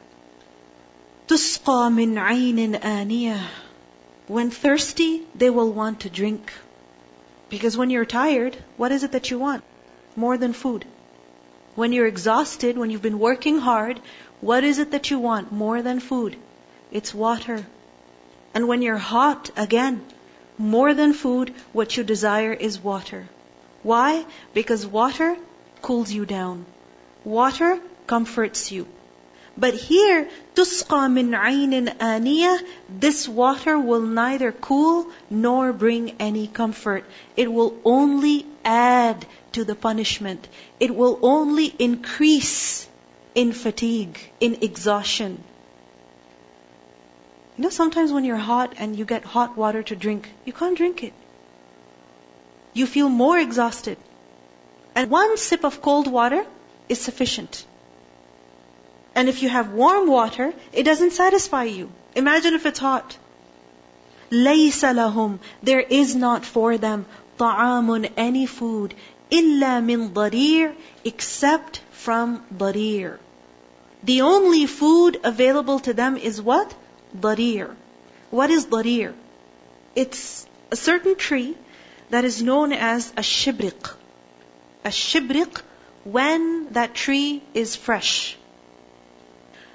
تسقى 1.28 1.92
من 1.92 2.18
عين 2.18 2.76
آنية 2.82 3.40
when 4.28 4.52
thirsty, 4.52 5.26
they 5.36 5.50
will 5.50 5.72
want 5.72 6.02
to 6.02 6.10
drink. 6.10 6.52
Because 7.50 7.78
when 7.78 7.90
you're 7.90 8.06
tired, 8.06 8.58
what 8.76 8.92
is 8.92 9.04
it 9.04 9.14
that 9.14 9.32
you 9.32 9.40
want? 9.40 9.64
More 10.18 10.38
than 10.38 10.52
food. 10.52 10.84
When 11.76 11.94
you're 11.94 12.08
exhausted, 12.08 12.78
when 12.78 12.90
you've 12.90 13.02
been 13.02 13.20
working 13.20 13.60
hard, 13.60 14.02
what 14.42 14.66
is 14.66 14.80
it 14.80 14.92
that 14.92 15.10
you 15.10 15.20
want 15.20 15.54
more 15.54 15.82
than 15.82 16.02
food? 16.02 16.36
It's 16.92 17.14
water. 17.14 17.66
And 18.54 18.68
when 18.68 18.82
you're 18.82 18.98
hot, 18.98 19.50
again, 19.56 20.04
more 20.58 20.94
than 20.94 21.14
food, 21.14 21.54
what 21.74 21.96
you 21.96 22.04
desire 22.04 22.54
is 22.54 22.84
water. 22.84 23.28
Why? 23.84 24.26
Because 24.54 24.86
water 24.86 25.38
cools 25.82 26.12
you 26.12 26.26
down. 26.26 26.66
Water 27.24 27.80
comforts 28.08 28.72
you. 28.72 28.88
But 29.58 29.74
here, 29.74 30.30
تُسْقَى 30.56 31.10
مِنْ 31.12 31.36
عَيْنٍ 31.36 31.98
آنِيَةٍ 31.98 32.60
This 32.90 33.28
water 33.28 33.80
will 33.80 34.02
neither 34.02 34.52
cool 34.52 35.08
nor 35.30 35.74
bring 35.74 36.16
any 36.20 36.48
comfort. 36.48 37.06
It 37.36 37.52
will 37.52 37.76
only 37.84 38.46
add 38.64 39.26
to 39.54 39.64
the 39.64 39.74
punishment. 39.74 40.48
It 40.80 40.96
will 40.96 41.18
only 41.24 41.74
increase 41.80 42.88
in 43.34 43.52
fatigue, 43.52 44.20
in 44.40 44.60
exhaustion. 44.62 45.44
You 47.62 47.64
know, 47.64 47.70
sometimes 47.70 48.12
when 48.12 48.26
you're 48.26 48.46
hot 48.48 48.76
and 48.78 48.96
you 48.98 49.06
get 49.06 49.24
hot 49.26 49.58
water 49.58 49.82
to 49.84 49.96
drink, 49.96 50.30
you 50.46 50.54
can't 50.54 50.78
drink 50.78 51.04
it. 51.04 51.14
You 52.74 52.86
feel 52.86 53.10
more 53.10 53.38
exhausted. 53.38 53.98
And 54.96 55.10
one 55.10 55.38
sip 55.38 55.64
of 55.64 55.82
cold 55.82 56.08
water 56.08 56.46
is 56.88 57.00
sufficient. 57.00 57.66
And 59.16 59.30
if 59.30 59.42
you 59.42 59.50
have 59.50 59.72
warm 59.72 60.08
water, 60.08 60.54
it 60.72 60.84
doesn't 60.84 61.14
satisfy 61.14 61.64
you. 61.64 61.90
Imagine 62.16 62.54
if 62.54 62.68
it's 62.68 62.80
hot. 62.80 63.18
لَيْسَ 64.30 64.84
لَهُمْ 65.00 65.40
There 65.64 65.80
is 65.80 66.16
not 66.16 66.46
for 66.46 66.78
them 66.78 67.06
طَعَامٌ 67.40 68.12
any 68.18 68.46
food 68.46 68.94
إِلَّا 69.32 69.82
مِنْ 69.84 70.12
ضَرِيرٍ 70.12 70.76
except 71.04 71.82
from 71.92 72.44
ضَرِير. 72.54 73.18
The 74.04 74.22
only 74.22 74.66
food 74.68 75.20
available 75.24 75.80
to 75.80 75.94
them 75.94 76.18
is 76.18 76.42
what? 76.42 76.74
Dari'. 77.19 77.67
What 78.31 78.51
is 78.51 78.67
Dari'? 78.67 79.13
It's 79.95 80.47
a 80.71 80.77
certain 80.77 81.17
tree 81.17 81.57
that 82.11 82.25
is 82.25 82.43
known 82.43 82.73
as 82.73 83.11
a 83.17 83.23
shibriq. 83.23 83.95
A 84.85 84.89
shibriq 84.89 85.61
when 86.05 86.73
that 86.73 86.95
tree 86.95 87.43
is 87.55 87.77
fresh. 87.77 88.37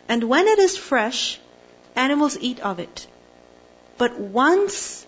And 0.09 0.23
when 0.23 0.47
it 0.47 0.59
is 0.59 0.77
fresh, 0.77 1.39
animals 1.95 2.37
eat 2.39 2.59
of 2.59 2.79
it. 2.79 3.07
But 3.97 4.19
once 4.19 5.05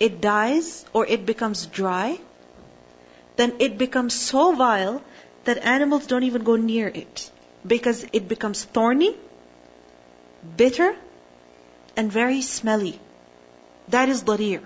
it 0.00 0.20
dies 0.20 0.84
or 0.92 1.06
it 1.06 1.26
becomes 1.26 1.66
dry, 1.66 2.18
then 3.36 3.54
it 3.58 3.78
becomes 3.78 4.14
so 4.14 4.54
vile 4.54 5.02
that 5.44 5.58
animals 5.58 6.06
don't 6.06 6.22
even 6.24 6.44
go 6.44 6.56
near 6.56 6.88
it 6.88 7.30
because 7.66 8.04
it 8.12 8.28
becomes 8.28 8.62
thorny, 8.64 9.16
bitter, 10.56 10.94
and 11.96 12.10
very 12.10 12.42
smelly. 12.42 13.00
That 13.88 14.08
is 14.08 14.22
dari'. 14.22 14.60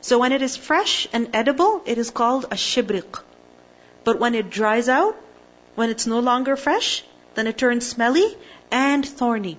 So 0.00 0.18
when 0.18 0.32
it 0.32 0.42
is 0.42 0.56
fresh 0.56 1.08
and 1.12 1.34
edible, 1.34 1.82
it 1.86 1.98
is 1.98 2.10
called 2.10 2.44
a 2.46 2.56
shibriq. 2.56 3.20
But 4.04 4.18
when 4.18 4.34
it 4.34 4.50
dries 4.50 4.88
out, 4.88 5.16
when 5.74 5.90
it's 5.90 6.06
no 6.06 6.20
longer 6.20 6.56
fresh, 6.56 7.04
then 7.34 7.46
it 7.46 7.58
turns 7.58 7.86
smelly 7.86 8.36
and 8.70 9.06
thorny. 9.06 9.58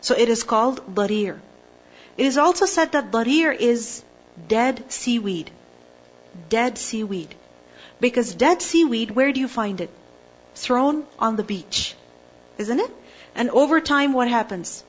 So 0.00 0.14
it 0.14 0.28
is 0.28 0.42
called 0.42 0.94
dari'. 0.94 1.40
It 2.16 2.26
is 2.26 2.38
also 2.38 2.66
said 2.66 2.92
that 2.92 3.10
dari' 3.10 3.56
is 3.72 4.02
dead 4.48 4.92
seaweed. 4.92 5.50
Dead 6.48 6.78
seaweed. 6.78 7.34
Because 8.00 8.34
dead 8.34 8.60
seaweed, 8.60 9.12
where 9.12 9.32
do 9.32 9.40
you 9.40 9.48
find 9.48 9.80
it? 9.80 9.90
Thrown 10.54 11.06
on 11.18 11.36
the 11.36 11.42
beach. 11.42 11.94
Isn't 12.58 12.80
it? 12.80 12.90
And 13.34 13.50
over 13.50 13.80
time, 13.80 14.12
what 14.12 14.28
happens? 14.28 14.84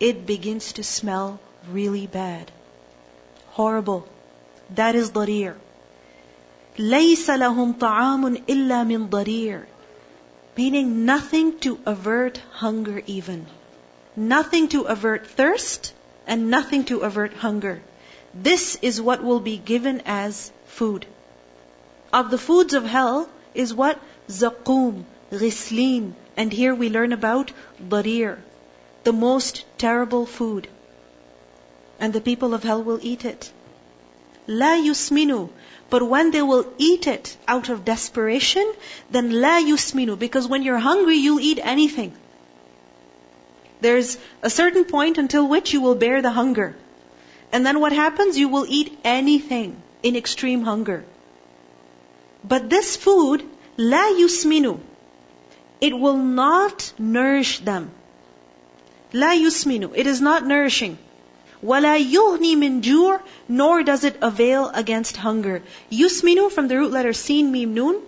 it 0.00 0.24
begins 0.26 0.72
to 0.72 0.82
smell 0.82 1.38
really 1.70 2.06
bad. 2.06 2.50
Horrible. 3.50 4.08
That 4.74 4.94
is 4.94 5.10
dari'. 5.10 5.52
لَيْسَ 6.78 7.28
لَهُمْ 7.28 7.74
طَعَامٌ 7.78 8.46
إِلَّا 8.46 8.86
مِنْ 8.86 9.10
ضَرِيرٍ 9.10 9.66
Meaning 10.56 11.04
nothing 11.04 11.58
to 11.60 11.78
avert 11.84 12.40
hunger 12.52 13.02
even. 13.06 13.46
Nothing 14.16 14.68
to 14.68 14.82
avert 14.82 15.26
thirst 15.26 15.92
and 16.26 16.50
nothing 16.50 16.84
to 16.84 17.00
avert 17.00 17.34
hunger. 17.34 17.82
This 18.34 18.78
is 18.80 19.00
what 19.00 19.22
will 19.22 19.40
be 19.40 19.56
given 19.58 20.02
as 20.06 20.50
food. 20.66 21.06
Of 22.12 22.30
the 22.30 22.38
foods 22.38 22.74
of 22.74 22.84
hell 22.84 23.28
is 23.54 23.74
what? 23.74 23.98
Zaqqum, 24.28 25.04
ghisleen. 25.30 26.12
And 26.36 26.52
here 26.52 26.74
we 26.74 26.88
learn 26.88 27.12
about 27.12 27.52
darir 27.82 28.38
the 29.04 29.12
most 29.12 29.64
terrible 29.78 30.26
food. 30.26 30.68
And 31.98 32.12
the 32.12 32.20
people 32.20 32.54
of 32.54 32.62
hell 32.62 32.82
will 32.82 32.98
eat 33.02 33.24
it. 33.24 33.52
la 34.46 34.76
yusminu. 34.76 35.48
But 35.90 36.08
when 36.08 36.30
they 36.30 36.42
will 36.42 36.66
eat 36.78 37.06
it 37.06 37.36
out 37.48 37.68
of 37.68 37.84
desperation, 37.84 38.72
then 39.10 39.30
la 39.40 39.58
yusminu. 39.60 40.18
Because 40.18 40.46
when 40.46 40.62
you're 40.62 40.78
hungry, 40.78 41.16
you'll 41.16 41.40
eat 41.40 41.60
anything. 41.62 42.12
There's 43.80 44.18
a 44.42 44.50
certain 44.50 44.84
point 44.84 45.18
until 45.18 45.48
which 45.48 45.72
you 45.72 45.80
will 45.80 45.94
bear 45.94 46.20
the 46.22 46.30
hunger. 46.30 46.76
And 47.52 47.66
then 47.66 47.80
what 47.80 47.92
happens? 47.92 48.38
You 48.38 48.48
will 48.48 48.66
eat 48.68 48.98
anything 49.04 49.82
in 50.02 50.16
extreme 50.16 50.62
hunger. 50.62 51.04
But 52.44 52.68
this 52.70 52.96
food, 52.96 53.44
la 53.76 54.04
yusminu, 54.20 54.78
it 55.80 55.98
will 55.98 56.16
not 56.16 56.92
nourish 56.98 57.58
them. 57.60 57.90
La 59.12 59.32
yusminu, 59.34 59.92
it 59.94 60.06
is 60.06 60.20
not 60.20 60.46
nourishing. 60.46 60.96
Wala 61.62 61.98
yughni 61.98 62.56
min 62.56 62.80
jur, 62.80 63.20
nor 63.48 63.82
does 63.82 64.04
it 64.04 64.16
avail 64.22 64.68
against 64.68 65.16
hunger. 65.16 65.62
Yusminu 65.90 66.50
from 66.50 66.68
the 66.68 66.78
root 66.78 66.92
letter 66.92 67.12
sin 67.12 67.50
mim 67.52 67.74
nun, 67.74 68.00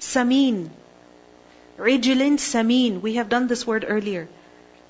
samin. 0.00 0.68
Rijlin 1.78 2.38
samin. 2.38 3.00
We 3.00 3.14
have 3.14 3.28
done 3.28 3.46
this 3.46 3.66
word 3.66 3.84
earlier. 3.88 4.28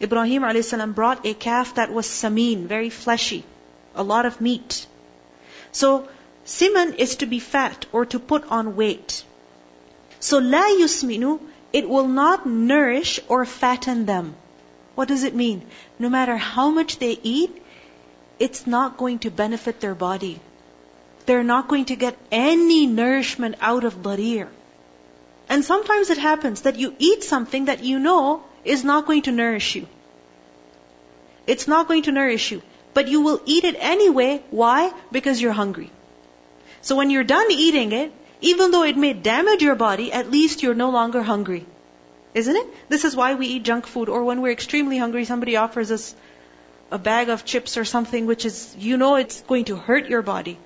Ibrahim 0.01 0.43
a.s. 0.43 0.75
brought 0.95 1.25
a 1.25 1.35
calf 1.35 1.77
that 1.77 1.93
was 1.93 2.07
samin, 2.07 2.67
very 2.67 2.91
fleshy, 2.91 3.45
a 3.95 4.03
lot 4.03 4.27
of 4.27 4.41
meat. 4.41 4.87
So, 5.71 6.09
siman 6.45 6.97
is 6.97 7.17
to 7.17 7.27
be 7.27 7.39
fat 7.39 7.87
or 7.93 8.07
to 8.07 8.19
put 8.19 8.51
on 8.51 8.75
weight. 8.75 9.25
So, 10.19 10.39
la 10.39 10.65
yusminu, 10.81 11.41
it 11.73 11.89
will 11.89 12.09
not 12.09 12.47
nourish 12.47 13.21
or 13.29 13.45
fatten 13.45 14.07
them. 14.07 14.35
What 14.95 15.09
does 15.09 15.25
it 15.25 15.35
mean? 15.35 15.63
No 15.99 16.09
matter 16.09 16.37
how 16.37 16.71
much 16.71 16.99
they 16.99 17.19
eat, 17.23 17.63
it's 18.39 18.67
not 18.67 18.97
going 18.97 19.21
to 19.21 19.31
benefit 19.31 19.81
their 19.81 19.95
body. 19.95 20.41
They're 21.27 21.45
not 21.45 21.69
going 21.69 21.87
to 21.87 21.97
get 21.97 22.17
any 22.31 22.87
nourishment 22.87 23.57
out 23.61 23.85
of 23.85 24.03
dari'. 24.03 24.47
And 25.49 25.65
sometimes 25.65 26.11
it 26.11 26.19
happens 26.19 26.63
that 26.63 26.77
you 26.77 26.95
eat 26.99 27.25
something 27.25 27.67
that 27.67 27.85
you 27.85 27.99
know 27.99 28.43
is 28.65 28.85
not 28.85 29.07
going 29.07 29.23
to 29.23 29.33
nourish 29.33 29.75
you. 29.75 29.87
It's 31.47 31.69
not 31.69 31.89
going 31.89 32.03
to 32.05 32.13
nourish 32.13 32.51
you. 32.51 32.63
But 32.95 33.09
you 33.09 33.21
will 33.23 33.41
eat 33.45 33.65
it 33.65 33.77
anyway. 33.79 34.43
Why? 34.51 34.93
Because 35.11 35.43
you're 35.43 35.53
hungry. 35.53 35.91
So 36.81 36.97
when 36.97 37.11
you're 37.11 37.25
done 37.25 37.51
eating 37.51 37.93
it, 37.93 38.13
even 38.41 38.71
though 38.71 38.85
it 38.85 38.97
may 38.97 39.13
damage 39.13 39.63
your 39.63 39.75
body, 39.75 40.13
at 40.13 40.31
least 40.31 40.63
you're 40.63 40.75
no 40.75 40.91
longer 40.91 41.23
hungry. 41.23 41.67
Isn't 42.35 42.57
it? 42.57 42.67
This 42.89 43.05
is 43.05 43.15
why 43.15 43.35
we 43.35 43.47
eat 43.47 43.63
junk 43.63 43.87
food, 43.87 44.09
or 44.09 44.25
when 44.25 44.43
we're 44.43 44.53
extremely 44.53 44.99
hungry, 44.99 45.25
somebody 45.25 45.57
offers 45.57 45.93
us 45.93 46.15
a 46.91 46.99
bag 46.99 47.29
of 47.29 47.45
chips 47.45 47.77
or 47.77 47.85
something 47.85 48.27
which 48.27 48.45
is, 48.45 48.75
you 48.79 48.97
know, 48.97 49.15
it's 49.17 49.41
going 49.43 49.67
to 49.67 49.77
hurt 49.77 50.09
your 50.09 50.23
body. 50.23 50.59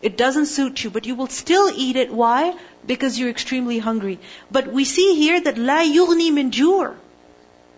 It 0.00 0.16
doesn't 0.16 0.46
suit 0.46 0.82
you, 0.82 0.90
but 0.90 1.06
you 1.06 1.14
will 1.14 1.28
still 1.28 1.70
eat 1.74 1.96
it. 1.96 2.12
Why? 2.12 2.56
Because 2.86 3.18
you're 3.18 3.30
extremely 3.30 3.78
hungry. 3.78 4.18
But 4.50 4.66
we 4.66 4.84
see 4.84 5.14
here 5.14 5.40
that 5.40 5.58
la 5.58 5.80
yughni 5.82 6.32
min 6.32 6.50
jur. 6.50 6.96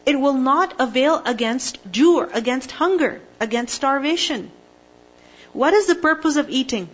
It 0.06 0.18
will 0.18 0.34
not 0.34 0.74
avail 0.78 1.20
against 1.24 1.78
jur, 1.90 2.30
against 2.32 2.70
hunger, 2.70 3.20
against 3.40 3.74
starvation. 3.74 4.50
What 5.52 5.74
is 5.74 5.86
the 5.86 5.94
purpose 5.94 6.36
of 6.36 6.50
eating? 6.50 6.88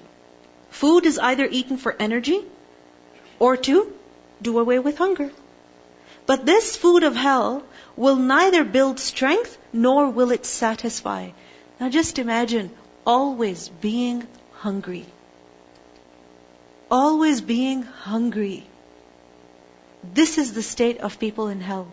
Food 0.70 1.06
is 1.06 1.18
either 1.18 1.46
eaten 1.50 1.76
for 1.76 1.94
energy 1.98 2.40
or 3.38 3.56
to 3.68 3.92
do 4.42 4.58
away 4.58 4.78
with 4.78 4.98
hunger. 4.98 5.30
But 6.30 6.46
this 6.46 6.76
food 6.76 7.02
of 7.02 7.16
hell 7.16 7.64
will 7.96 8.14
neither 8.14 8.62
build 8.62 9.00
strength 9.00 9.58
nor 9.72 10.08
will 10.08 10.30
it 10.30 10.46
satisfy. 10.46 11.30
Now 11.80 11.88
just 11.88 12.20
imagine 12.20 12.70
always 13.04 13.68
being 13.68 14.28
hungry. 14.52 15.06
Always 16.88 17.40
being 17.40 17.82
hungry. 17.82 18.64
This 20.18 20.38
is 20.38 20.52
the 20.52 20.62
state 20.62 20.98
of 20.98 21.18
people 21.18 21.48
in 21.48 21.60
hell. 21.60 21.88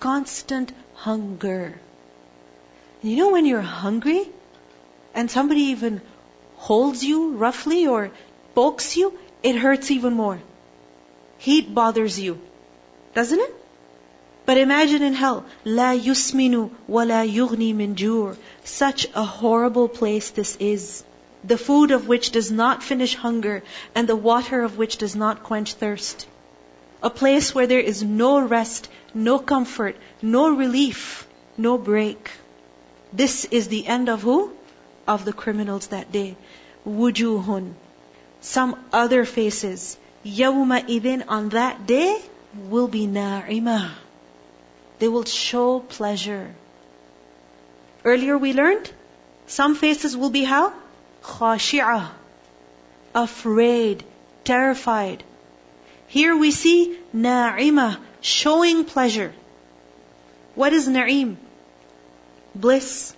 Constant 0.00 0.72
hunger. 0.94 1.80
You 3.02 3.16
know 3.18 3.30
when 3.30 3.46
you're 3.46 3.60
hungry 3.60 4.24
and 5.14 5.30
somebody 5.30 5.68
even 5.74 6.00
holds 6.56 7.04
you 7.04 7.20
roughly 7.44 7.86
or 7.86 8.10
pokes 8.56 8.96
you, 8.96 9.16
it 9.44 9.54
hurts 9.54 9.92
even 9.92 10.14
more. 10.14 10.40
Heat 11.38 11.72
bothers 11.72 12.18
you. 12.18 12.40
Doesn't 13.14 13.38
it? 13.38 13.54
But 14.46 14.58
imagine 14.58 15.02
in 15.02 15.14
hell, 15.14 15.44
la 15.64 15.92
yusminu 15.92 16.70
wa 16.86 17.02
la 17.04 17.22
yughni 17.22 17.74
min 17.74 17.94
jur. 17.94 18.36
Such 18.64 19.06
a 19.14 19.24
horrible 19.24 19.88
place 19.88 20.30
this 20.30 20.56
is. 20.56 21.04
The 21.44 21.56
food 21.56 21.92
of 21.92 22.08
which 22.08 22.30
does 22.30 22.50
not 22.50 22.82
finish 22.82 23.14
hunger 23.14 23.62
and 23.94 24.08
the 24.08 24.16
water 24.16 24.62
of 24.62 24.76
which 24.76 24.98
does 24.98 25.14
not 25.14 25.44
quench 25.44 25.74
thirst. 25.74 26.26
A 27.02 27.10
place 27.10 27.54
where 27.54 27.66
there 27.66 27.86
is 27.92 28.02
no 28.02 28.40
rest, 28.40 28.88
no 29.14 29.38
comfort, 29.38 29.96
no 30.20 30.50
relief, 30.50 31.26
no 31.56 31.78
break. 31.78 32.30
This 33.12 33.44
is 33.44 33.68
the 33.68 33.86
end 33.86 34.08
of 34.08 34.22
who? 34.22 34.52
Of 35.06 35.24
the 35.24 35.32
criminals 35.32 35.88
that 35.88 36.10
day. 36.10 36.36
Wujuhun. 36.86 37.74
Some 38.40 38.76
other 38.92 39.24
faces. 39.24 39.96
Yawma 40.24 40.86
idin 40.88 41.24
on 41.28 41.50
that 41.50 41.86
day 41.86 42.22
will 42.56 42.88
be 42.88 43.06
na'imah. 43.06 43.90
They 44.98 45.08
will 45.08 45.24
show 45.24 45.80
pleasure. 45.80 46.54
Earlier 48.04 48.38
we 48.38 48.52
learned, 48.52 48.90
some 49.46 49.74
faces 49.74 50.16
will 50.16 50.30
be 50.30 50.44
how? 50.44 50.72
Khashi'ah. 51.22 52.10
Afraid, 53.14 54.04
terrified. 54.44 55.22
Here 56.08 56.36
we 56.36 56.50
see 56.50 56.98
na'imah, 57.14 57.98
showing 58.20 58.84
pleasure. 58.84 59.32
What 60.54 60.72
is 60.72 60.88
na'im? 60.88 61.36
Bliss. 62.54 63.14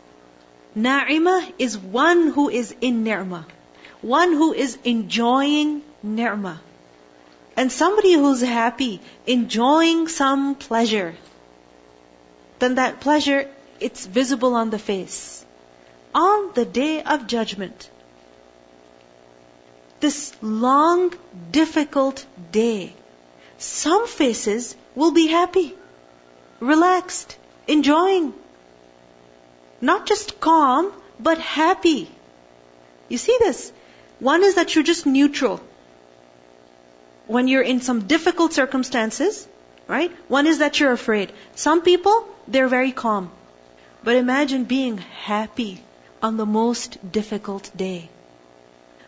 Na'imah 0.77 1.53
is 1.59 1.77
one 1.77 2.29
who 2.29 2.49
is 2.49 2.75
in 2.81 3.05
ni'mah. 3.05 3.47
One 4.03 4.33
who 4.33 4.53
is 4.53 4.79
enjoying 4.85 5.83
ni'mah. 6.03 6.61
And 7.57 7.73
somebody 7.73 8.13
who's 8.13 8.43
happy, 8.43 9.01
enjoying 9.27 10.09
some 10.09 10.55
pleasure, 10.55 11.15
then 12.59 12.75
that 12.75 13.01
pleasure, 13.01 13.49
it's 13.81 14.05
visible 14.05 14.55
on 14.55 14.71
the 14.71 14.79
face. 14.79 15.45
On 16.15 16.51
the 16.55 16.65
day 16.67 17.03
of 17.03 17.27
judgment, 17.27 17.91
this 20.01 20.33
long, 20.43 21.15
difficult 21.51 22.27
day, 22.53 22.95
some 23.59 24.07
faces 24.07 24.77
will 24.95 25.13
be 25.13 25.27
happy, 25.27 25.75
relaxed, 26.61 27.37
enjoying. 27.67 28.35
Not 29.81 30.07
just 30.07 30.41
calm, 30.41 30.93
but 31.19 31.39
happy. 31.39 32.11
You 33.09 33.19
see 33.19 33.37
this? 33.39 33.73
One 34.19 34.43
is 34.43 34.57
that 34.57 34.75
you're 34.75 34.85
just 34.85 35.07
neutral 35.07 35.61
when 37.28 37.48
you're 37.48 37.62
in 37.62 37.82
some 37.82 38.08
difficult 38.08 38.54
circumstances, 38.54 39.48
right? 39.88 40.12
One 40.28 40.48
is 40.48 40.60
that 40.60 40.80
you're 40.80 40.92
afraid. 40.92 41.32
Some 41.56 41.82
people, 41.82 42.28
they're 42.48 42.68
very 42.68 42.92
calm. 42.92 43.32
But 44.04 44.16
imagine 44.16 44.64
being 44.66 44.98
happy 44.98 45.84
on 46.22 46.38
the 46.38 46.46
most 46.46 46.98
difficult 47.12 47.72
day. 47.76 48.10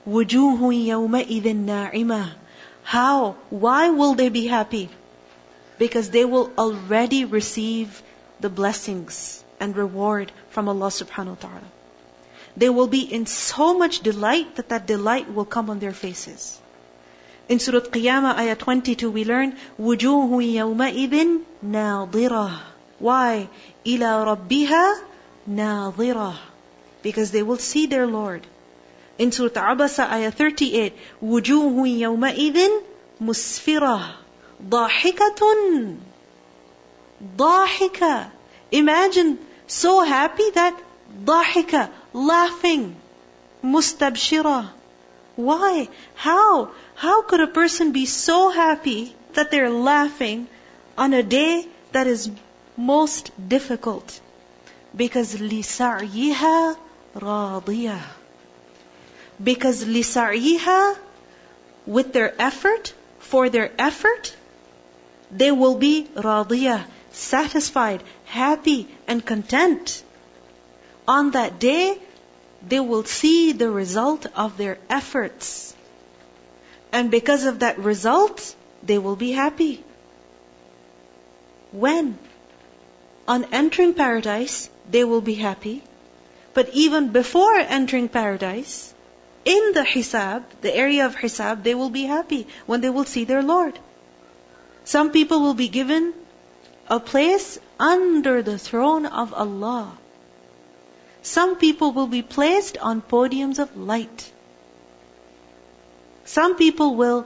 وُجُوهٌ 0.08 0.60
يَوْمَئِذٍ 0.60 1.66
نَاعِمَةٌ 1.66 2.32
How? 2.84 3.36
Why 3.50 3.90
will 3.90 4.16
they 4.16 4.30
be 4.30 4.48
happy? 4.48 4.90
Because 5.78 6.10
they 6.10 6.26
will 6.26 6.52
already 6.58 7.26
receive 7.26 8.02
the 8.40 8.50
blessings 8.50 9.44
and 9.60 9.76
reward 9.78 10.32
from 10.50 10.68
Allah 10.68 10.88
subhanahu 10.88 11.36
wa 11.38 11.42
ta'ala. 11.48 11.70
They 12.56 12.70
will 12.70 12.88
be 12.88 13.02
in 13.02 13.26
so 13.26 13.78
much 13.78 14.02
delight 14.02 14.58
that 14.58 14.70
that 14.70 14.86
delight 14.86 15.34
will 15.34 15.46
come 15.46 15.70
on 15.70 15.80
their 15.80 15.94
faces. 15.94 16.60
In 17.50 17.60
Surah 17.60 17.82
Qiyamah, 17.82 18.38
ayah 18.38 18.56
22, 18.56 19.12
we 19.12 19.26
learn, 19.26 19.58
وُجُوهٌ 19.80 20.32
يَوْمَئِذٍ 20.32 21.42
نَاظِرَةٌ 21.66 22.60
Why? 23.00 23.50
إِلَى 23.86 24.26
رَبِّهَا 24.26 24.96
نَاظِرَةٌ 25.50 26.36
Because 27.02 27.32
they 27.32 27.44
will 27.44 27.58
see 27.58 27.86
their 27.86 28.08
Lord. 28.08 28.48
In 29.18 29.32
Surah 29.32 29.76
Abasa, 29.76 30.10
ayah 30.10 30.32
38, 30.32 30.94
وُجُوهٌ 31.22 32.00
يَوْمَئِذٍ 32.00 32.82
مُسْفِرَةٌ 33.22 34.02
ضَاحِكَةٌ 34.70 35.98
ضَاحِكَةٌ 37.38 38.32
Imagine 38.72 39.38
so 39.68 40.04
happy 40.04 40.50
that 40.52 40.78
ضَاحِكَةٌ 41.24 41.90
laughing 42.14 42.96
mustabshira 43.64 44.70
why? 45.38 45.90
How? 46.16 46.72
How 46.96 47.24
could 47.24 47.40
a 47.40 47.48
person 47.48 47.92
be 47.92 48.06
so 48.06 48.50
happy 48.50 49.16
that 49.34 49.50
they're 49.50 49.70
laughing 49.70 50.48
on 50.98 51.14
a 51.14 51.24
day 51.24 51.68
that 51.92 52.08
is 52.08 52.30
most 52.78 53.32
difficult? 53.50 54.20
Because 54.96 55.36
لِسَعْيِهَا 55.36 56.78
رَاضِيَةٌ 57.16 58.00
Because 59.44 59.84
لِسَعْيِهَا 59.84 60.98
With 61.88 62.14
their 62.14 62.34
effort, 62.40 62.94
for 63.20 63.50
their 63.50 63.72
effort, 63.80 64.36
they 65.32 65.52
will 65.52 65.76
be 65.76 66.08
radiyah, 66.16 66.84
satisfied, 67.12 68.04
happy, 68.26 68.88
and 69.08 69.26
content. 69.26 70.04
On 71.08 71.32
that 71.32 71.60
day, 71.60 71.98
they 72.67 72.81
will 72.81 73.05
see 73.05 73.53
the 73.53 73.71
result 73.71 74.27
of 74.35 74.57
their 74.57 74.79
efforts. 74.91 75.75
And 76.93 77.11
because 77.11 77.45
of 77.45 77.61
that 77.61 77.79
result, 77.79 78.55
they 78.83 78.99
will 78.99 79.17
be 79.17 79.33
happy. 79.33 79.85
When? 81.71 82.19
On 83.27 83.45
entering 83.53 83.95
paradise, 83.95 84.71
they 84.91 85.05
will 85.05 85.21
be 85.21 85.35
happy. 85.35 85.83
But 86.55 86.71
even 86.73 87.09
before 87.13 87.55
entering 87.57 88.09
paradise, 88.09 88.95
in 89.45 89.73
the 89.73 89.83
hisab, 89.83 90.45
the 90.61 90.75
area 90.75 91.07
of 91.07 91.15
hisab, 91.15 91.63
they 91.63 91.75
will 91.75 91.91
be 91.91 92.05
happy 92.05 92.47
when 92.67 92.81
they 92.81 92.91
will 92.91 93.05
see 93.05 93.25
their 93.25 93.43
Lord. 93.43 93.79
Some 94.85 95.11
people 95.13 95.41
will 95.41 95.55
be 95.55 95.69
given 95.69 96.15
a 96.89 96.99
place 96.99 97.59
under 97.79 98.43
the 98.43 98.59
throne 98.59 99.07
of 99.07 99.35
Allah. 99.35 99.97
Some 101.22 101.56
people 101.56 101.92
will 101.94 102.08
be 102.08 102.22
placed 102.22 102.78
on 102.78 103.02
podiums 103.02 103.60
of 103.60 103.78
light. 103.78 104.32
Some 106.26 106.56
people 106.56 106.96
will 106.96 107.26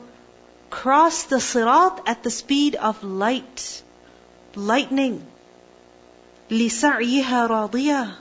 cross 0.69 1.23
the 1.23 1.39
sirat 1.39 2.01
at 2.05 2.23
the 2.23 2.29
speed 2.29 2.75
of 2.75 3.03
light, 3.03 3.81
lightning. 4.55 5.25
لِسَعْيِهَا 6.49 7.49
رَاضِيَةً 7.49 8.15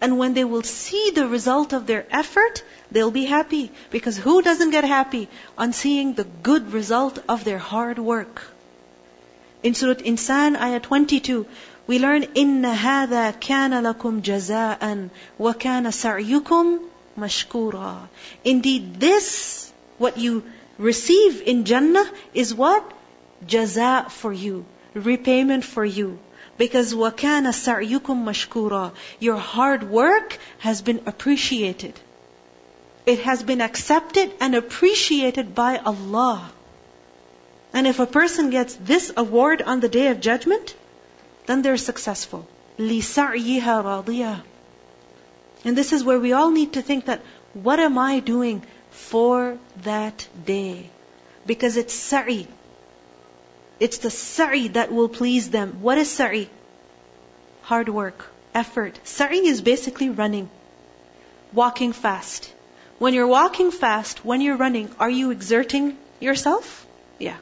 And 0.00 0.18
when 0.18 0.34
they 0.34 0.44
will 0.44 0.62
see 0.62 1.10
the 1.10 1.28
result 1.28 1.72
of 1.72 1.86
their 1.86 2.04
effort, 2.10 2.64
they'll 2.90 3.12
be 3.12 3.24
happy. 3.24 3.70
Because 3.90 4.16
who 4.16 4.42
doesn't 4.42 4.70
get 4.70 4.84
happy 4.84 5.28
on 5.56 5.72
seeing 5.72 6.14
the 6.14 6.24
good 6.24 6.72
result 6.72 7.18
of 7.28 7.44
their 7.44 7.58
hard 7.58 7.98
work? 7.98 8.42
In 9.62 9.74
Surah 9.74 10.02
Insan, 10.02 10.56
ayah 10.56 10.80
22, 10.80 11.46
we 11.86 11.98
learn, 11.98 12.22
إِنَّ 12.22 12.64
هَذَا 12.64 13.40
كَانَ 13.40 13.72
لَكُمْ 13.72 14.22
جَزَاءً 14.22 15.08
وَكَانَ 15.40 15.90
سَعْيُكُمْ 15.90 16.78
مَشْكُورًا 17.18 18.08
Indeed, 18.44 19.00
this, 19.00 19.72
what 19.98 20.16
you 20.16 20.44
receive 20.78 21.42
in 21.42 21.64
Jannah, 21.64 22.08
is 22.34 22.54
what? 22.54 22.84
Jaza 23.46 24.10
for 24.10 24.32
you, 24.32 24.64
repayment 24.94 25.64
for 25.64 25.84
you. 25.84 26.18
Because 26.56 26.94
وَكَانَ 26.94 27.50
سَعْيُكُمْ 27.50 28.24
مَشْكُورًا 28.24 28.92
Your 29.18 29.36
hard 29.36 29.90
work 29.90 30.38
has 30.58 30.82
been 30.82 31.02
appreciated. 31.06 31.98
It 33.04 33.18
has 33.20 33.42
been 33.42 33.60
accepted 33.60 34.32
and 34.40 34.54
appreciated 34.54 35.54
by 35.54 35.78
Allah. 35.78 36.50
And 37.72 37.86
if 37.86 37.98
a 37.98 38.06
person 38.06 38.50
gets 38.50 38.74
this 38.74 39.12
award 39.16 39.62
on 39.62 39.80
the 39.80 39.88
day 39.88 40.08
of 40.08 40.20
judgment, 40.20 40.74
then 41.46 41.62
they're 41.62 41.76
successful. 41.76 42.46
لِسَعْيِهَا 42.78 43.84
رَاضِيَةً 43.84 44.42
And 45.64 45.76
this 45.76 45.92
is 45.92 46.04
where 46.04 46.18
we 46.18 46.32
all 46.32 46.50
need 46.50 46.74
to 46.74 46.82
think 46.82 47.06
that, 47.06 47.20
what 47.52 47.80
am 47.80 47.98
I 47.98 48.20
doing 48.20 48.62
for 48.90 49.58
that 49.82 50.26
day? 50.44 50.90
Because 51.46 51.76
it's 51.76 51.94
sa'i. 51.94 52.46
It's 53.80 53.98
the 53.98 54.10
sa'i 54.10 54.68
that 54.68 54.92
will 54.92 55.08
please 55.08 55.50
them. 55.50 55.78
What 55.82 55.98
is 55.98 56.10
sa'i? 56.10 56.48
Hard 57.62 57.88
work, 57.88 58.26
effort. 58.54 58.98
Sa'i 59.04 59.46
is 59.46 59.60
basically 59.60 60.08
running, 60.08 60.48
walking 61.52 61.92
fast. 61.92 62.52
When 62.98 63.14
you're 63.14 63.26
walking 63.26 63.70
fast, 63.70 64.24
when 64.24 64.40
you're 64.40 64.56
running, 64.56 64.88
are 65.00 65.10
you 65.10 65.30
exerting 65.30 65.98
yourself? 66.20 66.86
Yeah. 67.18 67.36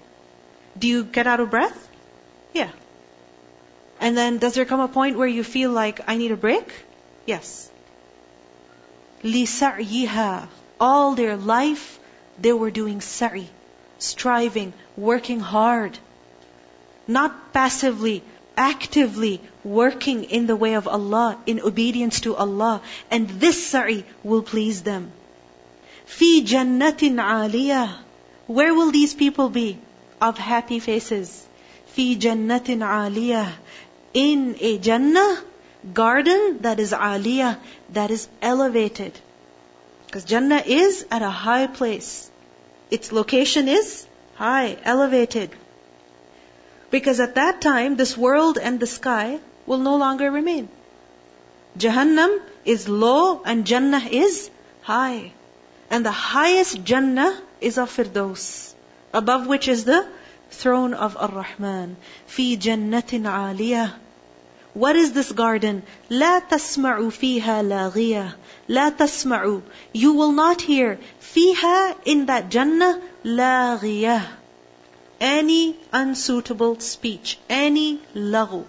Do 0.79 0.89
you 0.89 1.05
get 1.05 1.27
out 1.27 1.41
of 1.41 1.51
breath? 1.51 1.89
Yeah. 2.55 2.71
And 4.01 4.17
then 4.17 4.39
does 4.39 4.55
there 4.55 4.65
come 4.65 4.81
a 4.81 4.89
point 4.89 5.19
where 5.19 5.29
you 5.29 5.45
feel 5.45 5.71
like, 5.71 6.01
I 6.09 6.17
need 6.17 6.33
a 6.33 6.37
break? 6.37 6.73
Yes. 7.27 7.71
لِسَعْيِهَا 9.23 10.49
All 10.81 11.15
their 11.15 11.37
life, 11.37 11.99
they 12.41 12.55
were 12.55 12.71
doing 12.71 13.03
sa'i, 13.03 13.49
striving, 13.99 14.73
working 14.97 15.41
hard. 15.41 15.99
Not 17.07 17.53
passively, 17.53 18.23
actively 18.57 19.43
working 19.65 20.25
in 20.25 20.47
the 20.47 20.57
way 20.57 20.75
of 20.75 20.89
Allah, 20.89 21.39
in 21.45 21.61
obedience 21.61 22.21
to 22.23 22.35
Allah. 22.35 22.81
And 23.11 23.29
this 23.29 23.67
sa'i 23.67 24.05
will 24.25 24.43
please 24.43 24.83
them. 24.83 25.13
فِي 26.09 26.43
جَنَّةٍ 26.43 27.03
عَالِيَةٍ 27.17 27.91
Where 28.47 28.75
will 28.75 28.91
these 28.91 29.13
people 29.13 29.51
be? 29.51 29.79
Of 30.21 30.39
happy 30.39 30.81
faces. 30.81 31.47
فِي 31.97 32.17
جَنَّةٍ 32.19 32.79
عَالِيَةٍ 32.79 33.53
in 34.16 34.56
a 34.62 34.78
Jannah 34.78 35.44
garden 35.94 36.60
that 36.62 36.80
is 36.80 36.94
aliyah, 36.94 37.58
that 37.92 38.12
is 38.12 38.28
elevated. 38.42 39.12
Because 40.06 40.24
Jannah 40.24 40.64
is 40.66 41.06
at 41.12 41.22
a 41.22 41.30
high 41.30 41.68
place. 41.68 42.32
Its 42.90 43.12
location 43.12 43.68
is 43.68 44.08
high, 44.36 44.78
elevated. 44.84 45.50
Because 46.92 47.20
at 47.20 47.36
that 47.36 47.60
time, 47.60 47.98
this 47.98 48.18
world 48.18 48.58
and 48.58 48.80
the 48.80 48.88
sky 48.88 49.40
will 49.66 49.80
no 49.80 49.98
longer 49.98 50.32
remain. 50.32 50.70
Jahannam 51.78 52.40
is 52.64 52.88
low 52.88 53.44
and 53.44 53.66
Jannah 53.66 54.06
is 54.10 54.50
high. 54.82 55.34
And 55.90 56.06
the 56.06 56.12
highest 56.12 56.86
Jannah 56.86 57.38
is 57.60 57.78
of 57.78 57.90
Firdaus, 57.90 58.74
above 59.14 59.46
which 59.46 59.68
is 59.68 59.84
the 59.84 60.08
throne 60.52 60.94
of 60.94 61.18
Ar-Rahman. 61.18 61.98
Fi 62.28 62.56
jannatin 62.56 63.24
aliyah. 63.24 63.94
What 64.75 64.95
is 64.95 65.13
this 65.13 65.33
garden? 65.33 65.83
لا 66.11 66.41
تسمع 66.49 67.11
فيها 67.11 67.63
لاغية. 67.63 68.35
لا 68.69 68.91
تسمع. 68.97 69.61
You 69.93 70.13
will 70.13 70.33
not 70.33 70.61
hear 70.61 70.99
فيها 71.21 71.97
in 72.05 72.27
that 72.27 72.51
Jannah 72.51 73.01
لاغية. 73.25 74.23
Any 75.21 75.77
unsuitable 75.93 76.81
speech, 76.81 77.39
any 77.49 78.01
laghu, 78.15 78.65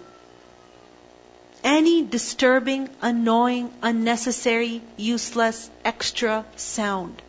any 1.64 2.02
disturbing, 2.02 2.88
annoying, 3.00 3.72
unnecessary, 3.80 4.82
useless, 4.96 5.70
extra 5.84 6.44
sound. 6.56 7.22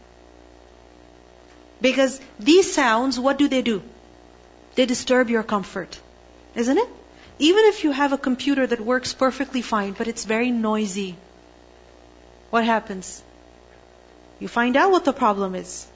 Because 1.79 2.19
these 2.39 2.73
sounds, 2.73 3.19
what 3.19 3.37
do 3.37 3.47
they 3.47 3.61
do? 3.61 3.81
They 4.75 4.85
disturb 4.85 5.29
your 5.29 5.43
comfort. 5.43 5.99
Isn't 6.55 6.77
it? 6.77 6.89
Even 7.39 7.65
if 7.65 7.83
you 7.83 7.91
have 7.91 8.13
a 8.13 8.17
computer 8.17 8.65
that 8.67 8.79
works 8.79 9.13
perfectly 9.13 9.61
fine, 9.61 9.93
but 9.93 10.07
it's 10.07 10.25
very 10.25 10.51
noisy, 10.51 11.15
what 12.49 12.63
happens? 12.63 13.21
You 14.39 14.47
find 14.47 14.77
out 14.77 14.91
what 14.91 15.05
the 15.05 15.13
problem 15.13 15.55
is. 15.55 15.87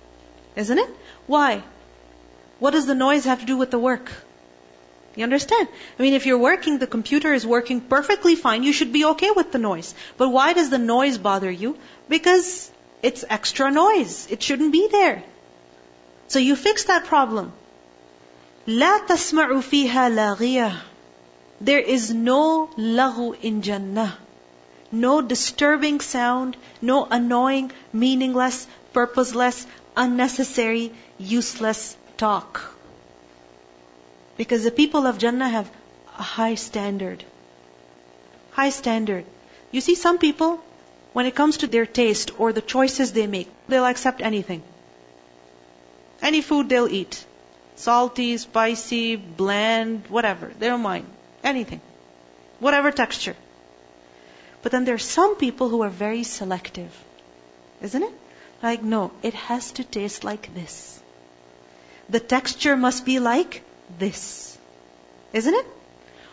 Isn't 0.56 0.80
it? 0.80 0.90
Why? 1.28 1.64
What 2.60 2.72
does 2.72 2.88
the 2.88 2.96
noise 2.96 3.26
have 3.26 3.42
to 3.42 3.46
do 3.46 3.58
with 3.58 3.72
the 3.72 3.80
work? 3.80 4.12
You 5.16 5.24
understand? 5.24 5.68
I 6.00 6.02
mean, 6.02 6.14
if 6.14 6.26
you're 6.26 6.38
working, 6.38 6.78
the 6.78 6.88
computer 6.88 7.34
is 7.34 7.46
working 7.46 7.82
perfectly 7.82 8.36
fine, 8.36 8.64
you 8.64 8.74
should 8.74 8.92
be 8.94 9.06
okay 9.06 9.32
with 9.32 9.52
the 9.52 9.58
noise. 9.58 9.94
But 10.18 10.30
why 10.30 10.54
does 10.54 10.70
the 10.70 10.78
noise 10.78 11.18
bother 11.18 11.50
you? 11.50 11.78
Because 12.08 12.72
it's 13.02 13.24
extra 13.30 13.72
noise. 13.72 14.28
It 14.30 14.44
shouldn't 14.44 14.72
be 14.72 14.88
there. 14.92 15.24
So 16.28 16.40
you 16.40 16.56
fix 16.56 16.86
that 16.86 17.06
problem. 17.06 17.52
لا 18.68 19.08
تسمع 19.08 19.62
فيها 19.62 20.10
لاغية 20.10 20.72
there 21.65 21.79
is 21.79 22.13
no 22.13 22.69
laghu 22.77 23.35
in 23.41 23.63
Jannah. 23.63 24.19
No 24.91 25.23
disturbing 25.23 26.01
sound, 26.01 26.57
no 26.81 27.05
annoying, 27.05 27.71
meaningless, 27.93 28.67
purposeless, 28.93 29.67
unnecessary, 29.97 30.93
useless 31.19 31.97
talk. 32.17 32.61
Because 34.37 34.65
the 34.65 34.73
people 34.73 35.07
of 35.07 35.19
Jannah 35.19 35.49
have 35.49 35.71
a 36.19 36.23
high 36.23 36.57
standard. 36.57 37.25
High 38.51 38.71
standard. 38.71 39.25
You 39.71 39.81
see, 39.81 39.95
some 39.95 40.19
people, 40.19 40.61
when 41.13 41.27
it 41.27 41.37
comes 41.37 41.59
to 41.59 41.69
their 41.69 41.87
taste 41.87 42.33
or 42.39 42.53
the 42.53 42.61
choices 42.61 43.13
they 43.13 43.27
make, 43.29 43.49
they'll 43.69 43.87
accept 43.87 44.21
anything. 44.21 44.63
Any 46.21 46.43
food 46.43 46.69
they'll 46.69 46.89
eat. 46.89 47.25
Salty, 47.77 48.37
spicy, 48.37 49.17
bland, 49.17 50.07
whatever. 50.09 50.53
They 50.59 50.67
don't 50.67 50.83
mind. 50.83 51.07
Anything. 51.43 51.81
Whatever 52.61 52.93
texture. 52.93 53.37
But 54.63 54.73
then 54.73 54.85
there 54.85 54.95
are 54.95 55.07
some 55.13 55.37
people 55.37 55.69
who 55.69 55.83
are 55.83 55.89
very 55.89 56.23
selective. 56.23 56.91
Isn't 57.81 58.03
it? 58.03 58.13
Like, 58.63 58.83
no, 58.83 59.11
it 59.23 59.35
has 59.35 59.73
to 59.73 59.85
taste 59.85 60.23
like 60.23 60.55
this. 60.55 61.01
The 62.09 62.21
texture 62.21 62.77
must 62.77 63.05
be 63.05 63.19
like 63.19 63.63
this. 63.99 64.57
Isn't 65.33 65.55
it? 65.55 65.67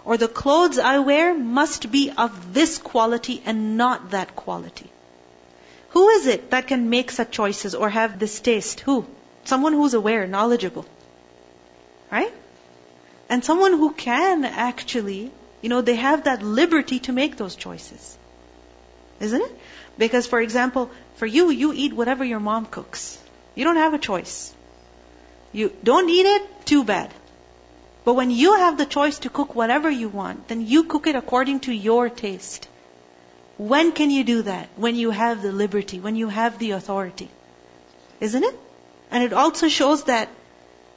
Or 0.06 0.18
the 0.18 0.28
clothes 0.28 0.78
I 0.78 1.00
wear 1.00 1.34
must 1.34 1.92
be 1.92 2.12
of 2.16 2.54
this 2.54 2.78
quality 2.78 3.42
and 3.46 3.78
not 3.78 4.12
that 4.12 4.36
quality. 4.36 4.92
Who 5.90 6.10
is 6.10 6.28
it 6.28 6.52
that 6.52 6.68
can 6.68 6.90
make 6.90 7.10
such 7.10 7.32
choices 7.32 7.74
or 7.74 7.90
have 7.90 8.20
this 8.20 8.40
taste? 8.40 8.82
Who? 8.82 9.06
Someone 9.46 9.74
who's 9.74 9.96
aware, 9.96 10.28
knowledgeable. 10.28 10.86
Right? 12.12 12.34
And 13.30 13.46
someone 13.46 13.74
who 13.74 13.92
can 13.92 14.44
actually, 14.44 15.32
you 15.62 15.70
know, 15.70 15.82
they 15.82 15.96
have 15.96 16.24
that 16.24 16.42
liberty 16.42 17.00
to 17.02 17.12
make 17.12 17.38
those 17.38 17.56
choices. 17.56 18.18
Isn't 19.20 19.42
it? 19.42 19.60
Because, 19.98 20.26
for 20.28 20.42
example, 20.42 20.90
for 21.16 21.26
you, 21.26 21.50
you 21.50 21.72
eat 21.74 21.94
whatever 21.94 22.24
your 22.24 22.40
mom 22.40 22.66
cooks. 22.66 23.20
You 23.54 23.66
don't 23.66 23.76
have 23.76 23.94
a 23.94 24.00
choice. 24.00 24.54
You 25.52 25.72
don't 25.84 26.10
eat 26.10 26.26
it, 26.26 26.66
too 26.66 26.84
bad. 26.84 27.14
But 28.06 28.14
when 28.14 28.32
you 28.32 28.56
have 28.56 28.78
the 28.78 28.86
choice 28.86 29.20
to 29.20 29.30
cook 29.30 29.56
whatever 29.56 29.90
you 29.90 30.10
want, 30.10 30.48
then 30.48 30.66
you 30.66 30.84
cook 30.86 31.06
it 31.06 31.16
according 31.16 31.60
to 31.62 31.74
your 31.74 32.10
taste. 32.10 32.68
When 33.58 33.92
can 33.92 34.10
you 34.10 34.24
do 34.24 34.42
that? 34.44 34.70
When 34.78 34.96
you 34.96 35.12
have 35.12 35.42
the 35.42 35.52
liberty, 35.52 36.00
when 36.00 36.16
you 36.16 36.30
have 36.30 36.58
the 36.60 36.72
authority. 36.72 37.30
Isn't 38.20 38.44
it? 38.44 38.56
And 39.12 39.24
it 39.24 39.34
also 39.34 39.68
shows 39.68 40.06
that, 40.06 40.30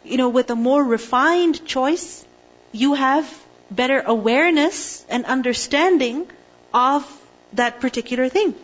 you 0.03 0.17
know, 0.17 0.29
with 0.29 0.49
a 0.49 0.55
more 0.55 0.83
refined 0.83 1.65
choice, 1.65 2.25
you 2.71 2.93
have 2.93 3.27
better 3.69 3.99
awareness 3.99 5.05
and 5.09 5.25
understanding 5.25 6.27
of 6.73 7.05
that 7.53 7.79
particular 7.79 8.29
thing. 8.29 8.55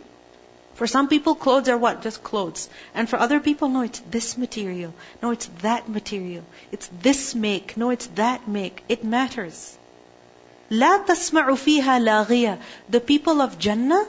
For 0.74 0.86
some 0.88 1.08
people, 1.08 1.34
clothes 1.36 1.68
are 1.68 1.78
what? 1.78 2.02
Just 2.02 2.24
clothes. 2.24 2.68
And 2.94 3.08
for 3.08 3.16
other 3.16 3.38
people, 3.38 3.68
no, 3.68 3.82
it's 3.82 4.00
this 4.10 4.36
material. 4.36 4.92
No, 5.22 5.30
it's 5.30 5.46
that 5.62 5.88
material. 5.88 6.44
It's 6.72 6.88
this 7.00 7.34
make. 7.34 7.76
No, 7.76 7.90
it's 7.90 8.06
that 8.22 8.48
make. 8.48 8.82
It 8.88 9.04
matters. 9.04 9.76
لا 10.70 11.06
تسمع 11.06 11.54
فيها 11.54 12.00
لاغية. 12.00 12.58
The 12.88 13.00
people 13.00 13.40
of 13.40 13.58
Jannah 13.58 14.06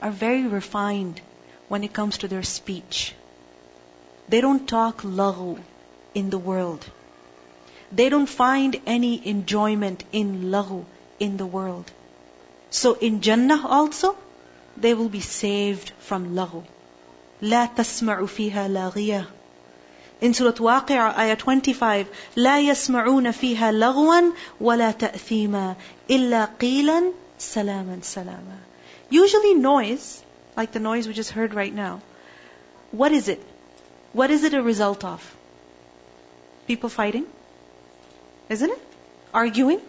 are 0.00 0.10
very 0.10 0.46
refined 0.46 1.20
when 1.68 1.84
it 1.84 1.92
comes 1.92 2.18
to 2.18 2.28
their 2.28 2.42
speech. 2.42 3.14
They 4.28 4.40
don't 4.40 4.66
talk 4.66 5.02
laghu 5.02 5.58
in 6.14 6.30
the 6.30 6.38
world. 6.38 6.84
They 7.92 8.08
don't 8.08 8.28
find 8.28 8.80
any 8.86 9.26
enjoyment 9.28 10.04
in 10.12 10.50
laghu 10.50 10.84
in 11.18 11.36
the 11.36 11.46
world. 11.46 11.90
So 12.70 12.94
in 12.94 13.20
Jannah 13.20 13.66
also, 13.66 14.16
they 14.76 14.94
will 14.94 15.08
be 15.08 15.20
saved 15.20 15.92
from 15.98 16.34
laghu. 16.34 16.64
لا 17.42 17.68
تسمع 17.76 18.26
فيها 18.26 18.68
لاغية. 18.68 19.26
In 20.20 20.32
Surah 20.32 20.52
Waqi'ah, 20.52 21.18
ayah 21.18 21.36
25, 21.36 22.06
لا 22.36 22.60
يسمعون 22.60 23.30
فيها 23.30 23.72
لغوا 23.72 24.32
ولا 24.60 24.90
تأثيما 24.90 25.76
إلا 26.10 26.44
قيلا 26.58 27.12
سلاما 27.38 28.00
سلاما. 28.02 28.58
Usually 29.10 29.54
noise, 29.54 30.22
like 30.56 30.72
the 30.72 30.80
noise 30.80 31.06
we 31.06 31.12
just 31.12 31.30
heard 31.30 31.52
right 31.52 31.74
now, 31.74 32.00
what 32.92 33.12
is 33.12 33.28
it? 33.28 33.42
What 34.14 34.30
is 34.30 34.44
it 34.44 34.54
a 34.54 34.62
result 34.62 35.04
of? 35.04 35.36
People 36.67 36.89
fighting? 36.89 37.25
Isn't 38.49 38.69
it? 38.69 38.79
Arguing? 39.33 39.81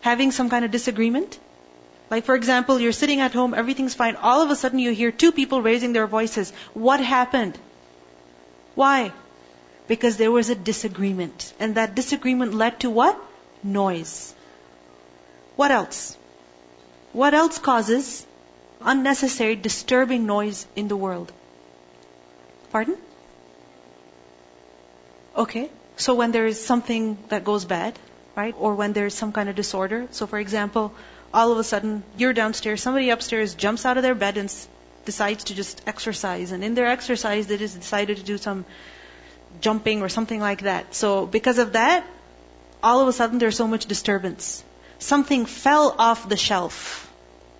Having 0.00 0.32
some 0.32 0.50
kind 0.50 0.64
of 0.64 0.70
disagreement? 0.70 1.38
Like, 2.10 2.24
for 2.24 2.34
example, 2.34 2.78
you're 2.78 2.92
sitting 2.92 3.20
at 3.20 3.32
home, 3.32 3.54
everything's 3.54 3.94
fine. 3.94 4.16
All 4.16 4.42
of 4.42 4.50
a 4.50 4.56
sudden, 4.56 4.78
you 4.78 4.92
hear 4.92 5.10
two 5.10 5.32
people 5.32 5.62
raising 5.62 5.92
their 5.92 6.06
voices. 6.06 6.52
What 6.74 7.00
happened? 7.00 7.58
Why? 8.74 9.12
Because 9.88 10.16
there 10.16 10.30
was 10.30 10.50
a 10.50 10.54
disagreement. 10.54 11.52
And 11.58 11.76
that 11.76 11.94
disagreement 11.94 12.54
led 12.54 12.80
to 12.80 12.90
what? 12.90 13.18
Noise. 13.62 14.34
What 15.56 15.70
else? 15.70 16.16
What 17.12 17.34
else 17.34 17.58
causes 17.58 18.26
unnecessary, 18.80 19.56
disturbing 19.56 20.26
noise 20.26 20.66
in 20.76 20.88
the 20.88 20.96
world? 20.96 21.32
Pardon? 22.70 22.96
Okay. 25.36 25.70
So 25.96 26.14
when 26.14 26.32
there 26.32 26.46
is 26.46 26.64
something 26.64 27.18
that 27.28 27.44
goes 27.44 27.64
bad, 27.64 27.98
right? 28.36 28.54
Or 28.58 28.74
when 28.74 28.92
there's 28.92 29.14
some 29.14 29.32
kind 29.32 29.48
of 29.48 29.54
disorder. 29.54 30.08
So 30.10 30.26
for 30.26 30.38
example, 30.38 30.92
all 31.32 31.52
of 31.52 31.58
a 31.58 31.64
sudden 31.64 32.02
you're 32.16 32.32
downstairs, 32.32 32.82
somebody 32.82 33.10
upstairs 33.10 33.54
jumps 33.54 33.84
out 33.84 33.96
of 33.96 34.02
their 34.02 34.14
bed 34.14 34.36
and 34.36 34.54
decides 35.04 35.44
to 35.44 35.54
just 35.54 35.82
exercise. 35.86 36.52
And 36.52 36.64
in 36.64 36.74
their 36.74 36.86
exercise, 36.86 37.46
they 37.46 37.56
just 37.56 37.78
decided 37.78 38.16
to 38.18 38.22
do 38.22 38.38
some 38.38 38.64
jumping 39.60 40.02
or 40.02 40.08
something 40.08 40.40
like 40.40 40.62
that. 40.62 40.94
So 40.94 41.26
because 41.26 41.58
of 41.58 41.72
that, 41.72 42.06
all 42.82 43.00
of 43.00 43.08
a 43.08 43.12
sudden 43.12 43.38
there's 43.38 43.56
so 43.56 43.68
much 43.68 43.86
disturbance. 43.86 44.64
Something 44.98 45.46
fell 45.46 45.94
off 45.98 46.28
the 46.28 46.36
shelf, 46.36 47.12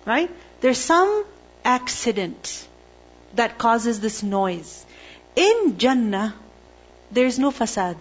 right? 0.05 0.29
There's 0.61 0.77
some 0.77 1.25
accident 1.63 2.67
that 3.35 3.57
causes 3.57 3.99
this 3.99 4.23
noise. 4.23 4.85
In 5.35 5.77
Jannah, 5.77 6.35
there's 7.11 7.39
no 7.39 7.51
fasad. 7.51 7.97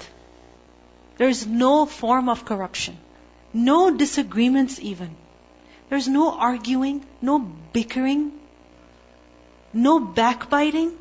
There's 1.21 1.45
no 1.47 1.85
form 1.85 2.29
of 2.29 2.45
corruption. 2.45 2.97
No 3.53 3.91
disagreements 3.91 4.79
even. 4.79 5.15
There's 5.89 6.07
no 6.07 6.31
arguing, 6.31 7.05
no 7.21 7.39
bickering, 7.39 8.31
no 9.73 9.99
backbiting, 9.99 10.97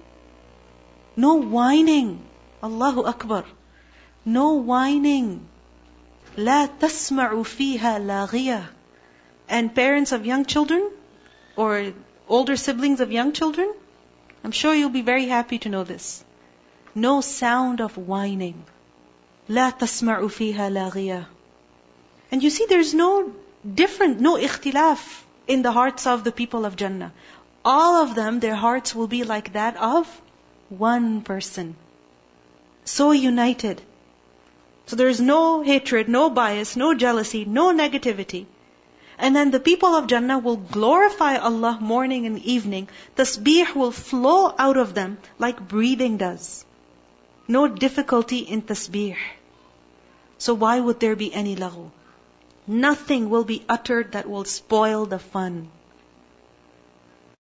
no 1.17 1.35
whining. 1.35 2.23
Allahu 2.63 3.05
Akbar. 3.05 3.45
No 4.25 4.55
whining. 4.55 5.49
لا 6.37 6.69
تسمع 6.79 7.43
فيها 7.43 7.99
لاغية. 7.99 8.69
And 9.49 9.75
parents 9.75 10.13
of 10.13 10.27
young 10.27 10.45
children, 10.45 10.91
or 11.57 11.93
older 12.29 12.57
siblings 12.57 13.01
of 13.01 13.13
young 13.13 13.33
children, 13.33 13.73
I'm 14.45 14.53
sure 14.53 14.75
you'll 14.75 14.91
be 14.91 15.03
very 15.03 15.27
happy 15.27 15.59
to 15.61 15.69
know 15.69 15.85
this. 15.85 16.25
No 16.95 17.21
sound 17.21 17.81
of 17.81 17.97
whining. 17.97 18.65
لا 19.51 19.71
تسمع 19.71 20.29
فيها 20.29 20.71
لاغية. 20.71 21.27
And 22.31 22.43
you 22.43 22.51
see, 22.51 22.67
there's 22.69 22.95
no 22.95 23.33
different, 23.75 24.21
no 24.21 24.37
ikhtilaf 24.37 25.23
in 25.47 25.63
the 25.63 25.73
hearts 25.73 26.07
of 26.07 26.25
the 26.25 26.33
people 26.33 26.65
of 26.65 26.77
Jannah. 26.77 27.13
All 27.65 28.03
of 28.03 28.15
them, 28.15 28.41
their 28.41 28.55
hearts 28.55 28.95
will 28.95 29.07
be 29.07 29.25
like 29.25 29.53
that 29.53 29.77
of 29.77 30.09
one 30.69 31.23
person. 31.23 31.77
So 32.85 33.13
united. 33.13 33.81
So 34.87 34.97
there's 34.97 35.21
no 35.21 35.63
hatred, 35.63 36.09
no 36.09 36.31
bias, 36.31 36.77
no 36.77 36.95
jealousy, 36.95 37.45
no 37.45 37.73
negativity. 37.73 38.47
And 39.19 39.35
then 39.35 39.51
the 39.51 39.61
people 39.61 39.95
of 39.95 40.07
Jannah 40.07 40.39
will 40.39 40.57
glorify 40.57 41.37
Allah 41.37 41.79
morning 41.81 42.27
and 42.27 42.39
evening. 42.39 42.89
Tasbih 43.17 43.75
will 43.75 43.91
flow 43.91 44.55
out 44.59 44.77
of 44.77 44.95
them 44.95 45.19
like 45.39 45.67
breathing 45.67 46.19
does. 46.19 46.65
No 47.49 47.67
difficulty 47.69 48.39
in 48.39 48.63
tasbih. 48.63 49.17
So 50.42 50.56
why 50.56 50.80
would 50.80 51.00
there 51.00 51.16
be 51.16 51.32
any 51.32 51.56
laghu? 51.56 51.92
Nothing 52.66 53.30
will 53.30 53.44
be 53.44 53.64
uttered 53.70 54.14
that 54.14 54.28
will 54.28 54.44
spoil 54.44 55.06
the 55.06 55.20
fun. 55.20 55.70